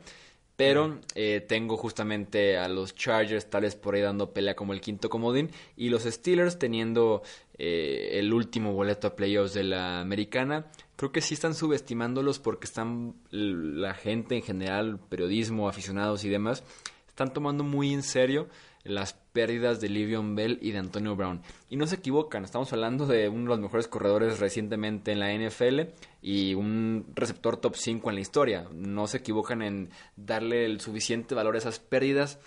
[0.56, 4.80] Pero eh, tengo justamente a los Chargers tal vez por ahí dando pelea como el
[4.80, 5.50] quinto comodín.
[5.76, 7.22] Y los Steelers teniendo
[7.58, 10.66] eh, el último boleto a playoffs de la americana.
[10.96, 16.62] Creo que sí están subestimándolos porque están la gente en general, periodismo, aficionados y demás,
[17.08, 18.48] están tomando muy en serio
[18.84, 21.42] las pérdidas de Livion Bell y de Antonio Brown.
[21.70, 25.32] Y no se equivocan, estamos hablando de uno de los mejores corredores recientemente en la
[25.32, 28.68] NFL y un receptor top 5 en la historia.
[28.72, 32.38] No se equivocan en darle el suficiente valor a esas pérdidas,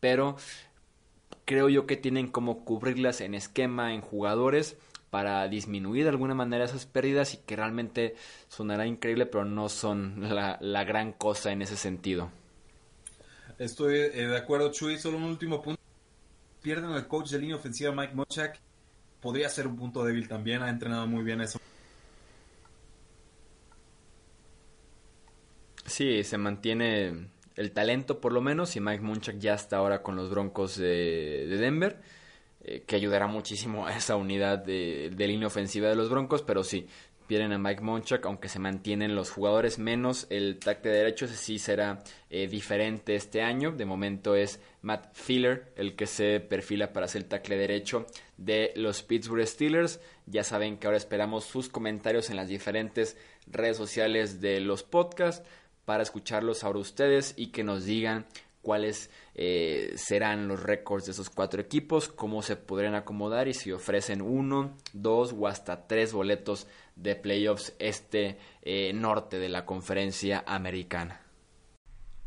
[0.00, 0.36] pero
[1.44, 4.76] creo yo que tienen como cubrirlas en esquema, en jugadores
[5.10, 8.16] para disminuir de alguna manera esas pérdidas y que realmente
[8.48, 12.30] sonará increíble, pero no son la, la gran cosa en ese sentido.
[13.58, 14.98] Estoy eh, de acuerdo, Chuy.
[14.98, 15.83] Solo un último punto
[16.64, 18.58] pierden al coach de línea ofensiva Mike Mochak,
[19.20, 21.60] podría ser un punto débil también, ha entrenado muy bien eso.
[25.84, 30.16] Sí, se mantiene el talento por lo menos y Mike Munchak ya está ahora con
[30.16, 32.00] los Broncos de, de Denver,
[32.62, 36.64] eh, que ayudará muchísimo a esa unidad de, de, línea ofensiva de los Broncos, pero
[36.64, 36.88] sí,
[37.26, 41.36] pierden a Mike Munchak, aunque se mantienen los jugadores menos el tackle de derecho, ese
[41.36, 43.72] sí será eh, diferente este año.
[43.72, 48.06] De momento es Matt Filler el que se perfila para ser el tackle derecho
[48.36, 50.00] de los Pittsburgh Steelers.
[50.26, 53.16] Ya saben que ahora esperamos sus comentarios en las diferentes
[53.46, 55.46] redes sociales de los podcasts
[55.84, 58.26] para escucharlos ahora ustedes y que nos digan
[58.64, 63.70] cuáles eh, serán los récords de esos cuatro equipos, cómo se podrían acomodar y si
[63.70, 66.66] ofrecen uno, dos o hasta tres boletos
[66.96, 71.24] de playoffs este eh, norte de la conferencia americana.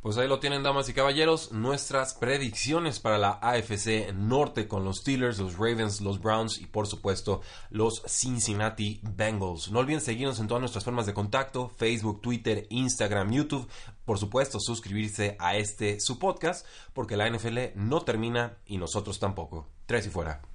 [0.08, 5.00] Pues ahí lo tienen, damas y caballeros, nuestras predicciones para la AFC Norte con los
[5.00, 7.42] Steelers, los Ravens, los Browns y por supuesto
[7.72, 9.70] los Cincinnati Bengals.
[9.70, 13.68] No olviden seguirnos en todas nuestras formas de contacto, Facebook, Twitter, Instagram, YouTube.
[14.06, 19.68] Por supuesto, suscribirse a este su podcast porque la NFL no termina y nosotros tampoco.
[19.88, 20.48] Tres y fuera.